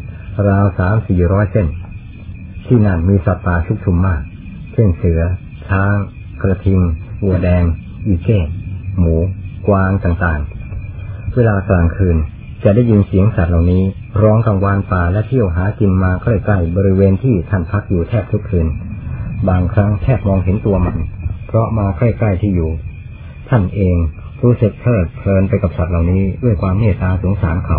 [0.48, 1.66] ราวสามสี่ร้อยเส้น
[2.66, 4.20] ที่นั่นมีสัตว์ป่าชุกชุมมาก
[4.72, 5.20] เช่นเสือ
[5.68, 5.94] ช้าง
[6.42, 6.80] กระทิง
[7.24, 7.64] วัวแดง
[8.06, 8.38] อีเก้
[8.98, 9.14] หมู
[9.68, 12.16] กวางต่างๆ เวลากลางคืน
[12.64, 13.82] จะได้ยินเสียงสัตว์เหล่านี้
[14.22, 18.66] ร้องกลางวานป่าและเที่ยวหากินมาใกล้ๆบริเวณที่ท่านพักอยู่แทบทุกคืน
[19.48, 20.96] บางครั้งแทบมองเห็นตัวมัน
[21.46, 22.70] เพราะมาใกล้ๆที่อยู่
[23.48, 23.96] ท่านเอง
[24.42, 27.78] รู้สึกเพลิดเพลินไปกับสัตว์เหล่านี้ด้วยความเมตตาสงสารเขา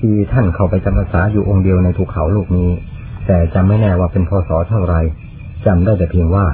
[0.00, 2.70] ที่ท่านเข้าไปจำพรรษาอยู่องค์เดียวในภูเขาลูกนี้
[3.26, 4.94] แต่จำไม่แน่ว่าเป็นพศเท่าไร
[5.66, 6.46] จำได้แต่เพียงว่า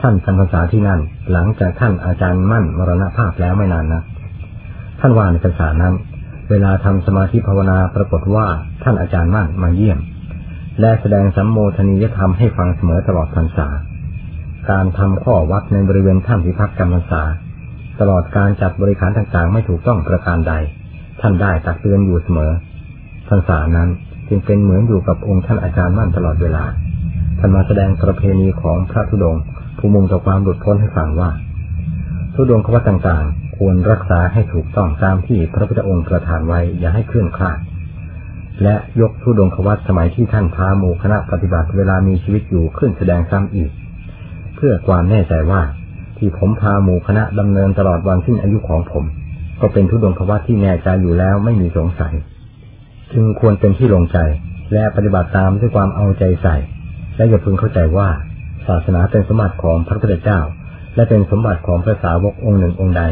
[0.00, 1.00] ท่านจำพรรษาที่นั่น
[1.32, 4.02] หลังจากท่านอาจารย์มั่นมรณภาพแล้วไม่นานนะ
[5.00, 5.94] ท่านว่าในพรรษานั้น
[6.50, 8.46] เวลาทำสมาธิภาวนาปรากฏว่า
[8.82, 9.98] ท่านอาจารย์มั่นมาเยี่ยม
[10.80, 13.68] และแสดงสัมโมทนียธรรมให้ฟังเสมอตลอดพรรษา
[14.70, 17.22] การทำข้อวัดในบริเวณถ้ำพิพักษ์จำพรรษา
[18.00, 20.54] ตลอดการจัดบริการต่างๆ ไม่ถูกต้องประการใด
[21.20, 22.52] ท่านได้ตักเตือนอยู่เสมอ
[23.28, 23.88] พรรษานั้น
[24.28, 26.64] จึงเป็นเหมือนอยู่กับองค์ท่านอาจารย์มั่นตลอดเวลา
[27.38, 29.42] ท่านมาแสดงประเพณีของพระธุดงค์
[29.78, 31.30] ผู้มุ่งต่อความหลุดพ้นให้ฟังว่า
[32.34, 37.58] ธุดงควัตต่างๆ ควรรักษาให้ถูกต้องตามที่พระพุทธองค์ประทานไว้อย่าให้เคลื่อนคลาด
[38.62, 43.70] และยกธุดงควัตสมัยที่ท่านพาหมู่คณะปฏิบัติเวลามีชีวิตอยู่ขึ้นแสดงซ้ำอีก
[44.56, 45.62] เพื่อความแน่ใจว่า
[46.18, 49.04] ที่ผมพาหมู่คณะดำเนินตลอดวันสิ้นอายุของผม
[49.60, 52.14] ก็เป็นธุดงควัตที่แน่ใจอยู่แล้วไม่มีสงสัย
[53.12, 54.18] จึงควรเป็นที่ลงใจ
[54.72, 56.56] และปฏิบัติตามด้วยความเอาใจใส่
[57.16, 58.08] และอย่าพึงเข้าใจว่า
[58.66, 60.40] ศาสนาเป็นสมบัติของพระพุทธเจ้า
[60.94, 63.02] และเป็นสมบัติของพระสาวกองค์หนึ่งองค์ใด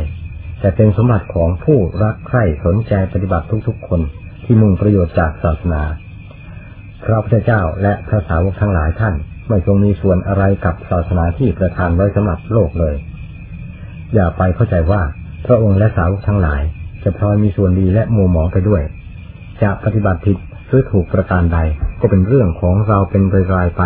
[0.60, 4.00] แต่เป็นสมบัติของผู้รักใคร่สนใจปฏิบัติทุกๆคน
[4.44, 5.82] ที่มุ่งประโยชน์จากศาสนา
[7.04, 9.14] พระพุทธเจ้าและพระสาวกทั้งหลายท่าน
[9.48, 12.96] ไม่ทรงมีส่วนอะไรกับศาสนาที่ประทานไว้สำหรับโลกเลย
[14.14, 15.02] อย่าไปเข้าใจว่า
[15.46, 16.62] พระองค์และสาวกทั้งหลาย
[17.02, 18.82] จะพลอยมีส่วนดีและมัวหมองไปด้วย
[19.62, 20.36] จะปฏิบัติผิด
[20.68, 21.58] หรือถูกประการใด
[22.00, 23.22] ก็เป็นเรื่องของเราเป็น
[23.54, 23.82] รายๆไป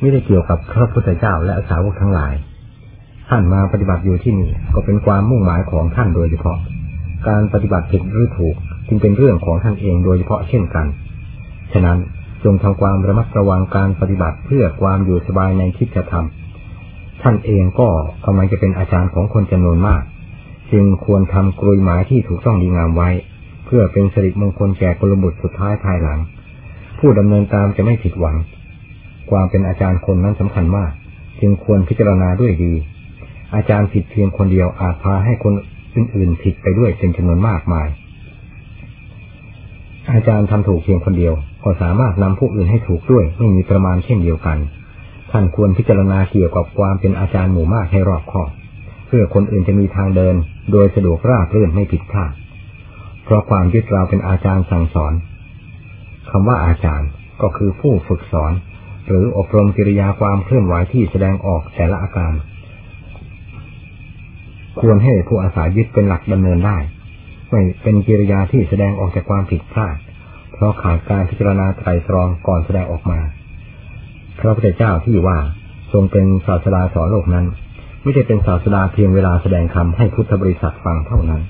[0.00, 2.34] ไม่ได้เกี่ยวกับพระพุทธเจ้าและสาวกทั้งหลาย
[3.28, 6.58] ท่านมาปฏิบัติอยู่ที่นี่ก็เป็นความมุ่งหมายของท่านโดยเฉพาะ
[7.28, 8.56] การปฏิบัติผิดหรือถูก
[8.88, 10.86] จึงเป็นเรื่องของท่านเองโดยเฉพาะเช่นกัน
[11.72, 11.98] ฉะนั้น
[12.44, 16.26] จงทำความระมัดระวังการปฏิบัติเพื่อความอยู่สบายในทิฏฐธรรม
[17.22, 17.88] ท่านเองก็
[18.26, 20.02] กำลังจะเป็นอาจารย์ของคนจำนวนมาก
[20.72, 23.10] จึงควรทำกลุยหมายที่ถูกต้องดีงามไว้
[23.66, 26.20] เพื่อเป็นสิริมงคลแก่กลบุตรสุดท้ายภายหลัง
[26.98, 28.36] ผู้ดำเนินตามจะไม่ผิดหวัง
[29.30, 30.92] ความเป็นอาจารย์คนนั้นสำคัญมาก
[31.40, 32.72] จึงควรพิจารณาด้วยดี
[33.54, 35.54] อาจารย์ผิดเพียงคนเดียวอาจพาให้คน
[35.94, 37.88] อื่นๆผิดไปด้วยเป็นจำนวนมากมาย
[40.12, 44.58] อาจารย์ทำถูกเพียงคนเดียว ก็สามารถนำผู้อื่นให้ถูกด้วยไม่มีประมาณเช่นเดียวกัน
[45.30, 48.50] ท่านควรพิจารณาเกี่ยวกับความเป็นอาจารย์หมู่มากให้รอบคอบ
[49.14, 50.34] พื่อคนอื่นจะมีทางเดิน
[50.72, 52.32] โดยสะดวกราบรื่นไม่ผิดพลาด
[53.24, 55.14] เพราะความยึดเราเป็นอาจารย์สั่งสอน
[56.30, 57.08] คำว่าอาจารย์
[57.42, 58.52] ก็คือผู้ฝึกสอน
[59.06, 62.32] หรืออบรมกิริยาความเคลื่อนไหวที่แสดงออกแต่ละอาการ
[64.80, 66.78] ควรให้ผู้อาศัยยึดเป็นหลักดำเนินได้
[67.50, 69.96] ไม่เป็นกิริยาที่แสดงออกจากความผิดพลาด
[70.52, 73.20] เพราะขาดการพิจารณาไตรตรองก่อนแสดงออกมา
[74.38, 75.38] พระพุทธเจ้าที่ว่า
[75.92, 77.46] ทรงเป็นศาสดาสอนโลกนั้น
[78.02, 81.42] ไม่ได้เป็นศาสดาเพียงเวลาแสดงคำให้พุทธบริษัทฟังเท่านั้น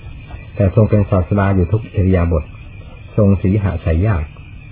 [0.56, 2.44] แต่ทรงเป็นศาสดาอยู่ทุกอิริยาบถ
[3.16, 4.24] ทรงสีหาสายยาก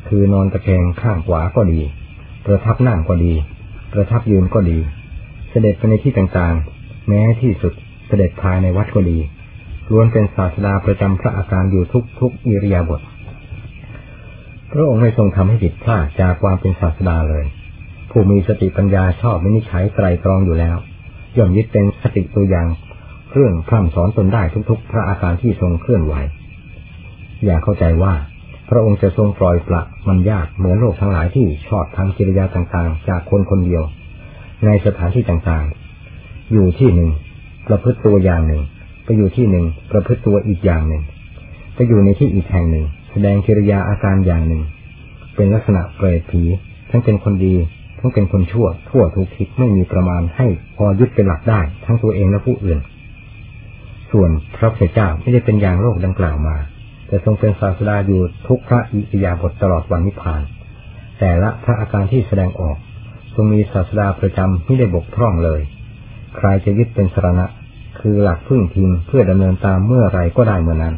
[0.09, 1.81] คือนอนตะแคงข้างขวาก็ดี
[2.47, 3.33] ประทับนั่งก็ดี
[3.93, 4.78] ประทับยืนก็ดี
[5.51, 7.72] เสด็จไปในที่ต่างๆ แม้ที่สุด
[8.07, 9.18] เสด็จภายในวัดก็ดี
[9.91, 13.01] ล้วนเป็นศาสดาประจำพระอาการอยู่ทุกทุกอิริยาบถ
[14.72, 17.45] พระองค์ไม่ทรงทำให้ผิดพลาดจากความเป็นศาสดาเลย
[18.11, 20.76] ผู้มีสติปัญญาชอบไม่นิชัยไตรตรองอยู่แล้ว
[21.37, 22.66] ย่อมยึดเป็นสติตัวอย่าง
[23.31, 26.14] เครื่องพร่ำสอนตนได้ทุกๆ พระอาการที่ทรงเคลื่อนไหว
[27.45, 28.14] อย่าเข้าใจว่า
[28.70, 33.83] พระองค์จะทรงปล่อยปละมันยากเหมือนโลกทั้งหลายที่ชอบทำกิริยาต่างๆ จากคนคนเดียว
[34.66, 37.11] ในสถานที่ต่างๆ อยู่ที่หนึ่ง
[37.68, 38.62] ประพฤติตัวอย่างหนึ่ง
[39.05, 41.03] ไปอยู่ที่หนึ่ง ประพฤติตัวอีกอย่างหนึ่ง
[41.74, 44.62] ไปอยู่ในที่อีกแห่งหนึ่ง แสดงกิริยาอาการอย่างหนึ่ง
[45.37, 46.43] เป็นลักษณะเปรตผี
[46.91, 47.55] ทั้งเป็นคนดี
[48.01, 50.46] ทั้งเป็นคนชั่ว ทั่วทุกทิศไม่มีประมาณให้
[50.76, 52.78] พอยึดเป็นหลักได้ ทั้งตัวเองและผู้อื่น
[54.12, 56.57] ส่วนพระพุทธเจ้าไม่ได้เป็นอย่างโลกดังกล่าวมา
[57.07, 60.42] แต่ทรงเป็นศาสดาอยู่ทุกพระอิริยาบถตลอดวันนิพพาน
[61.18, 62.76] แต่ละพระอาการที่แสดงออก
[63.34, 65.61] ทรงมีศาสดาประจำไม่ได้บกพร่องเลย
[66.36, 67.46] ใครจะยึดเป็นสรณะ
[68.01, 70.94] คือหลักพึ่งพิงเพื่อดำเนินตามเมื่อไรก็ได้เมื่อนั้น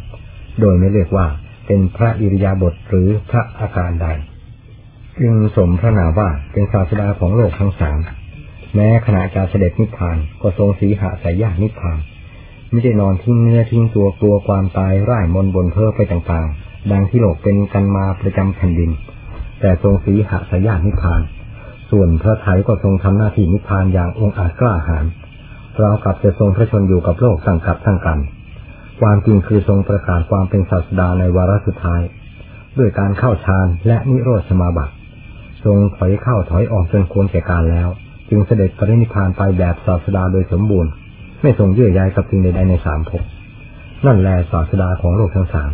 [0.61, 1.27] โดยไม่เรียกว่า
[1.67, 4.09] เป็นพระอิริยาบถหรือพระอาการใด
[5.21, 7.99] จึงสมพระนามว่าเป็นศาสดาของโลกทั้งสาม
[8.75, 11.99] แม้ขณะการเสด็จนิพพานก็ทรงสีหาสายญาตินิพพาน
[12.71, 18.91] ไม่ได้นอนทิ้งเนื้อทิ้งตัวกลัวความตายร่ายมนบนเพ้อไปต่างๆ ดังที่โลกเป็นกันมาประจำแผ่นดิน
[19.61, 21.23] แต่ทรงสีหะสายญานิพาน
[21.91, 25.05] ส่วนพระไทยก็ทรงทำหน้าที่นิพานอย่างองอาจกล้าหาญ
[25.79, 28.19] เรากับจะทรงพระชนอยู่กับโลกตั้งกับตั้งกัน
[29.01, 32.03] ความจริงคือทรงประกาศความเป็นศาสดาในวาระสุดท้าย
[32.79, 34.95] ด้วยการเข้าฌานและนิโรธสมาบัติ
[35.65, 37.89] ทรงถอยเข้าถอยออกจนควรแก่การแล้ว
[38.29, 40.91] จึงเสด็จปรินิพานไปแบบศาสดาโดยสมบูรณ์
[41.43, 43.23] ไม่ทรงเยื่อใยกับสิ่งใดๆในสามภพ
[44.07, 45.71] นั่นแลศาสดาของโลกทั้งสาม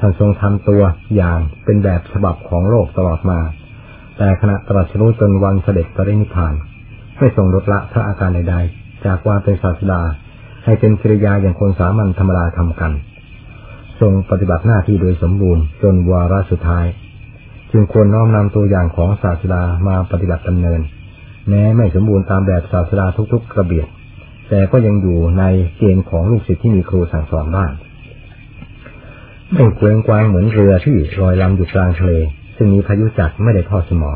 [0.00, 0.82] ท่านทรงทำตัว
[1.16, 3.40] อย่างเป็นแบบฉบับของโลกตลอดมา
[4.18, 6.54] แต่ขณะตรัสรู้จนวันเสด็จปรินิพพาน
[7.18, 10.02] ไม่ทรงลดละพระอาการใดๆ จากว่าเป็นศาสดา
[10.64, 12.92] ให้เป็นกิริยาอย่างคนสามัญธรรมดาทำกัน
[14.00, 16.86] ทรงปฏิบัติหน้าที่โดยสมบูรณ์จนวาระสุดท้าย
[17.72, 20.80] จึงควรน้อมนำตัวอย่างของศาสดามาปฏิบัติดำเนิน
[21.48, 23.88] แม้ไม่สมบูรณ์ตามแบบศาสดาทุกๆกระเบียด
[24.48, 25.44] แต่ก็ยังอยู่ใน
[25.78, 27.70] เกณฑ์ของลูกศิษย์ที่มีครูสั่งสอนบ้าง
[29.52, 32.12] ไม่เคว้งคว้างเหมือนเรือที่ลอยลำอยู่กลางทะเล
[32.56, 34.12] ซึ่งมีพายุจัดไม่ได้ทอดสมอ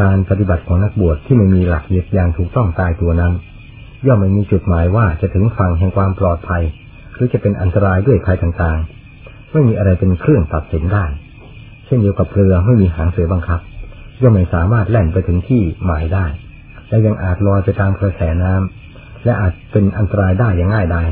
[0.00, 3.32] การปฏิบัติของนักบวชที่ไม่มีหลักยึดอย่างถูกต้องตายตัวนั้น
[4.06, 6.62] ย่อมไม่มีจุดหมายว่าจะถึงฝั่งแห่งความปลอดภัย
[7.14, 11.04] หรือจะเป็นอันตรายด้วยภัยต่างๆ ไม่มีอะไรเป็นเครื่องตัดสินได้
[11.86, 13.60] เช่นเดียวกับเรือไม่มีหางเสือบังคับ
[14.22, 16.26] ย่อมไม่สามารถแล่นไปถึงที่หมายได้
[16.88, 21.08] และยังอาจลอยไปตามกระแสน้ำและอาจเป็นอันตรายได้อย่างง่ายดาย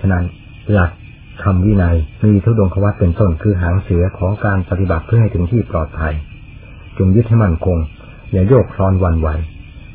[0.00, 0.24] ฉะนั้น
[0.72, 0.90] หลัก
[1.42, 6.14] คำวินัยมีทุดงควัตเป็นต้นคือหางเสือของการปฏิบัติเพื่อให้ถึงที่ปลอดภัย
[6.98, 7.78] จงยึดให้มั่นคง
[8.32, 9.28] อย่าโยกคลอนวันไหว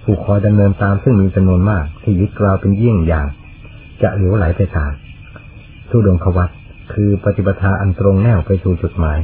[0.03, 3.27] ผู้คอยดำเนินตามซึ่งมีจำนวนมาก ที่ยึดกราวเป็นเยี่ยงอย่าง
[4.01, 4.91] จะเหลวไหลไปตาม
[5.89, 6.49] ทุดงควัต
[6.93, 9.19] คือปฏิปทาอันตรงแนวไปสู่จุดหมาย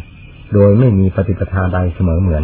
[0.54, 2.44] โดยไม่มีปฏิปทาใดเสมอเหมือน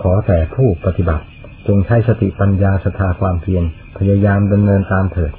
[0.00, 1.24] ขอแต่ผู้ปฏิบัติ
[1.66, 3.64] จงใช้สติปัญญาสถาความเพียร
[3.98, 5.32] พยายามดำเนินตามเถิด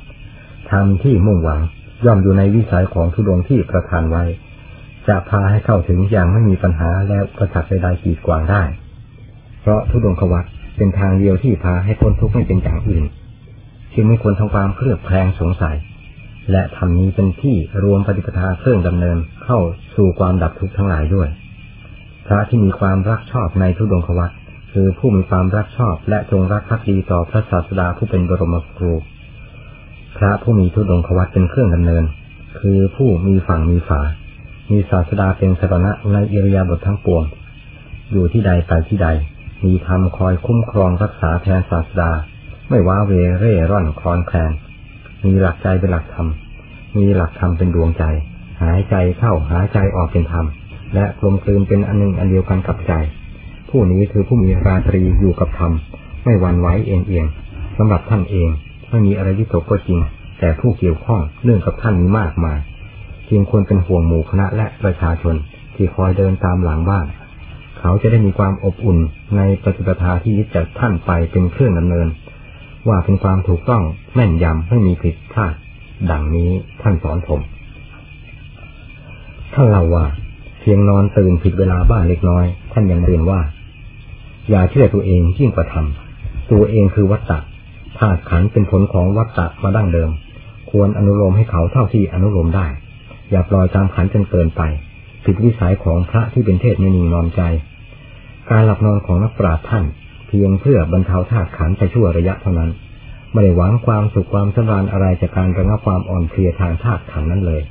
[0.71, 1.59] ทำที่มุ่งหวัง
[2.05, 4.23] ย่อมอยู่ในวิสัยของทุดงที่ประทานไว้
[5.07, 8.63] จะพาให้เข้าถึงอย่างไม่มีปัญหาและประสักษ์ใดๆขีดกวางได้
[9.61, 10.45] เพราะทุดงควัต
[10.77, 13.03] เป็นทางเดียวที่พาให้พ้นทุกข์ไม่เป็นอย่างอื่น
[13.93, 15.75] จึงไม่ควรทำความเครือบแคลงสงสัย
[16.51, 19.59] และทำนี้เป็นที่รวมปฏิปทาเครื่องดำเนินเข้า
[19.95, 21.29] สู่ความดับทุกข์ทั้งหลายด้วย
[22.27, 24.31] พระที่มีความรักชอบในทุดงควัต
[24.73, 28.93] คือผู้มีความรักชอบและจงรักภักดีต่อพระศาสดาผู้เป็นบรมครู
[30.17, 32.03] พระผู้มีทุดงควัตเป็นเครื่องดำเนิน
[32.59, 34.01] คือผู้มีฝั่งมีฝา
[34.71, 37.23] มีศาสดาเป็นสรณะในอิริยาบถททั้งปวง
[38.11, 39.07] อยู่ที่ใดไปที่ใด
[39.65, 42.11] มีธรรมคอยคุ้มครองรักษาแทนศาสดา
[42.69, 44.51] ไม่ว้าเวเร่ร่อนคลอนแคลน
[45.25, 46.27] มีหลักใจเป็นหลักธรรม
[46.97, 48.03] มีหลักธรรมเป็นดวงใจ
[48.61, 50.45] หายใจเข้าหายใจออกเป็นธรรม
[50.95, 52.93] และกลมกลืนเป็นอันหนึ่งอันเดียวกันกับใจ
[53.69, 55.71] ผู้นี้คือผู้มีราตรีอยู่กับธรรม
[56.23, 57.25] ไม่หวั่นไหวเอียงเอียง
[57.77, 58.49] สำหรับท่านเอง
[58.89, 59.99] ไม่มีอะไรที่ตกก็จริง
[60.39, 62.59] แต่ผู้เกี่ยวข้องเนื่องกับท่านมีมากมาย
[63.29, 65.35] จึงควรเป็นห่วงหมู่คณะและประชาชน
[65.75, 67.07] ที่คอยเดินตามหลังบ้าน
[67.79, 68.97] เขาจะได้มีความอบอุ่น
[69.35, 72.07] ในปฏิปทาที่ยึดจากท่านไปเป็นเครื่องดำเนิน
[72.87, 73.83] ว่าเป็นความถูกต้อง
[74.15, 75.53] แม่นยำไม่มีผิดพลาด
[76.11, 76.49] ดังนี้
[76.81, 77.41] ท่านสอนผม
[79.53, 80.05] ท่านเล่าว่า
[80.61, 83.39] เพียงนอนตื่นผิดเวลาบ้านเล็กน้อย ท่านยังเรียนว่า
[84.49, 87.39] อย่าเชื่อตัวเองยิ่งกว่าทำตัวเองคือวัตตะ
[87.97, 90.09] ธาตุขันเป็นผลของวัฏฏะมาดั้งเดิม
[90.71, 92.67] ควรอนุโลมให้เขาเท่าที่อนุโลมได้
[93.31, 94.61] อย่าปล่อยตามขันจนเกินไป
[95.25, 97.41] ผิดวิสัยของพระที่เป็นเทศไม่นิ่งนอนใจ
[98.49, 99.85] การหลับนอนของนักปราชญ์ท่าน
[100.27, 102.69] เพียงเพื่อบรรเทาธาตุขันไปชั่วระยะเท่านั้น
[103.31, 107.61] ไม่ได้หวังความสุขความสบายอะไรจากการระงับความอ่อนเพลียทางธาตุขันนั้นเลย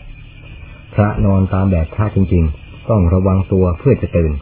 [0.95, 4.33] พระนอนตามแบบพระจริงๆ ต้องระวังตัวเพื่อจะตื่น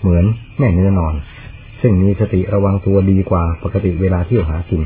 [0.00, 0.24] เหมือน
[0.58, 1.14] แม่เนื้อนอน
[1.82, 4.82] ซึ่งมีสติระวังตัวดีกว่าปกติเวลาเที่ยวหากิน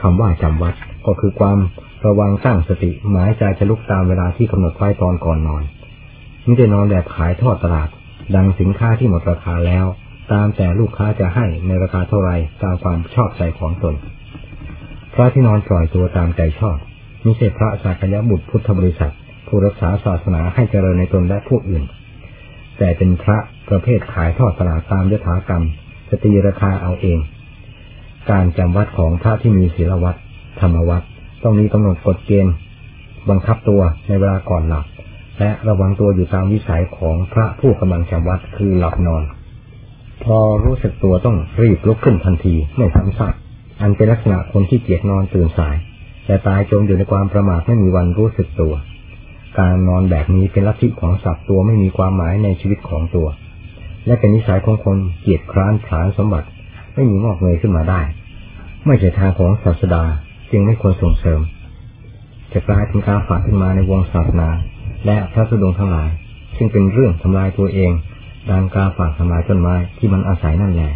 [0.00, 0.74] คำว่าจำวัด
[1.06, 1.58] ก็คือความ
[2.06, 5.62] ระวังตั้งสติหมายใจจะลุกตามเวลาที่กำหนดไว้ตอนก่อนนอน
[6.44, 7.88] ไม่ได้นอนแบบขายทอดตลาด
[8.34, 9.86] ดังสินค้าที่หมดราคาแล้ว
[10.32, 12.30] ตามแต่ลูกค้าจะให้ในราคาเท่าไร
[12.62, 13.94] ตามความชอบใจของตน
[15.14, 16.76] พระที่นอนปล่อยตัวตามใจชอบ
[17.24, 19.12] มิใช่พระสากยบุตรพุทธบริษัท
[19.46, 21.82] ผู้รักษาศาสนาให้เจริญในตนและผู้อื่น
[22.78, 25.64] แต่เป็นพระประเภทขายทอดตลาดตามยถากรรม
[26.08, 27.18] จะตีราคาเอาเอง
[28.30, 30.16] การจำวัดของพระที่มีศีลวัด
[30.60, 31.02] ธรรมวัด
[31.42, 32.54] ต้องมีกำหนดกฎเกณฑ์
[33.30, 34.86] บังคับตัวในเวลาก่อนหลับ
[35.40, 39.22] และระวังตัวอยู่ตามวิสัยของพระผู้กำลังจำวัดคือหลับนอน
[40.24, 43.34] พอรู้สึกตัวต้องรีบลุกขึ้นทันทีไม่ซ้ำซาก
[43.80, 45.76] อันเป็นลักษณะคนที่เกียจนอนตื่นสาย
[46.26, 48.74] แต่ตายจมอยู่ในความประมาทไม่มีวันรู้สึกตัว
[49.58, 53.28] การนอนแบบนี้เป็นลัทธิของสัตว์ตัวไม่มีความหมายในชีวิตของตัว
[54.06, 56.48] และเป็นนิสัยของคนเกียจคร้านผลานสมบัติ
[56.94, 58.00] ไม่มีงอกเงยขึ้นมาได้
[58.86, 60.04] ไม่ใช่ทางของศาสดา
[60.50, 61.40] จึงไม่ควรส่งเสริม
[62.52, 64.48] จะกลายเป็นการฝากขึ้นมาในวงศาสนา
[65.06, 66.10] และพระสุดงทั้งหลาย
[66.56, 67.92] ซึ่งเป็นเรื่องทำลายตัวเอง
[68.50, 70.92] ดังการฝากทำลายต้นไม้ที่มันอาศัยนั่นแหละ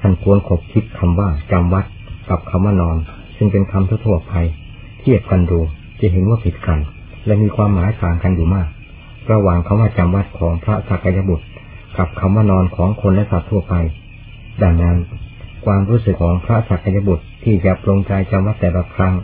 [0.00, 1.84] ท่านควรขบคิดคำว่าจำวัด
[2.28, 2.96] กับคำว่านอน
[3.36, 4.32] ซึ่งเป็นคำทั่วไป
[5.00, 5.60] เทียบกันดู
[6.00, 6.78] จะเห็นว่าผิดกัน
[7.26, 11.46] และมีความหมายต่างกันอยู่มาก ระหว่างคำว่าจำวัดของพระสักยบุตร
[11.98, 13.74] กับคำว่านอนของคนและสัตว์ทั่วไป
[14.62, 14.96] ดังนั้น
[15.64, 19.14] ความรู้สึกของพระสักยบุตรที่จะปรงใจจำวัดแต่ละครั้ง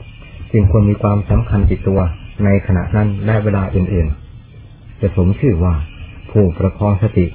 [0.52, 2.00] จึงควรมีความสำคัญติดตัว
[2.44, 5.74] ในขณะนั้นและเวลาอื่นๆ จะสมชื่อว่า
[6.30, 7.26] ผู้ประคองสติ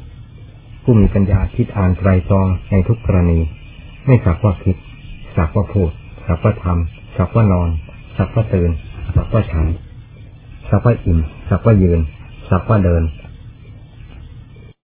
[0.84, 3.40] ผู้มีปัญญาคิดอ่านไตรตองในทุกกรณี
[4.06, 4.78] ไม่สักว่าคิด
[5.36, 5.92] สักว่าพูด
[6.28, 7.70] สักว่าทำสักว่านอน
[8.18, 8.72] สักว่าตื่น
[9.16, 9.68] สักว่าฉัน
[10.74, 11.20] สักว่าอิ่ม
[11.50, 12.00] สักว่ายืน
[12.50, 13.04] สักว่าเดิน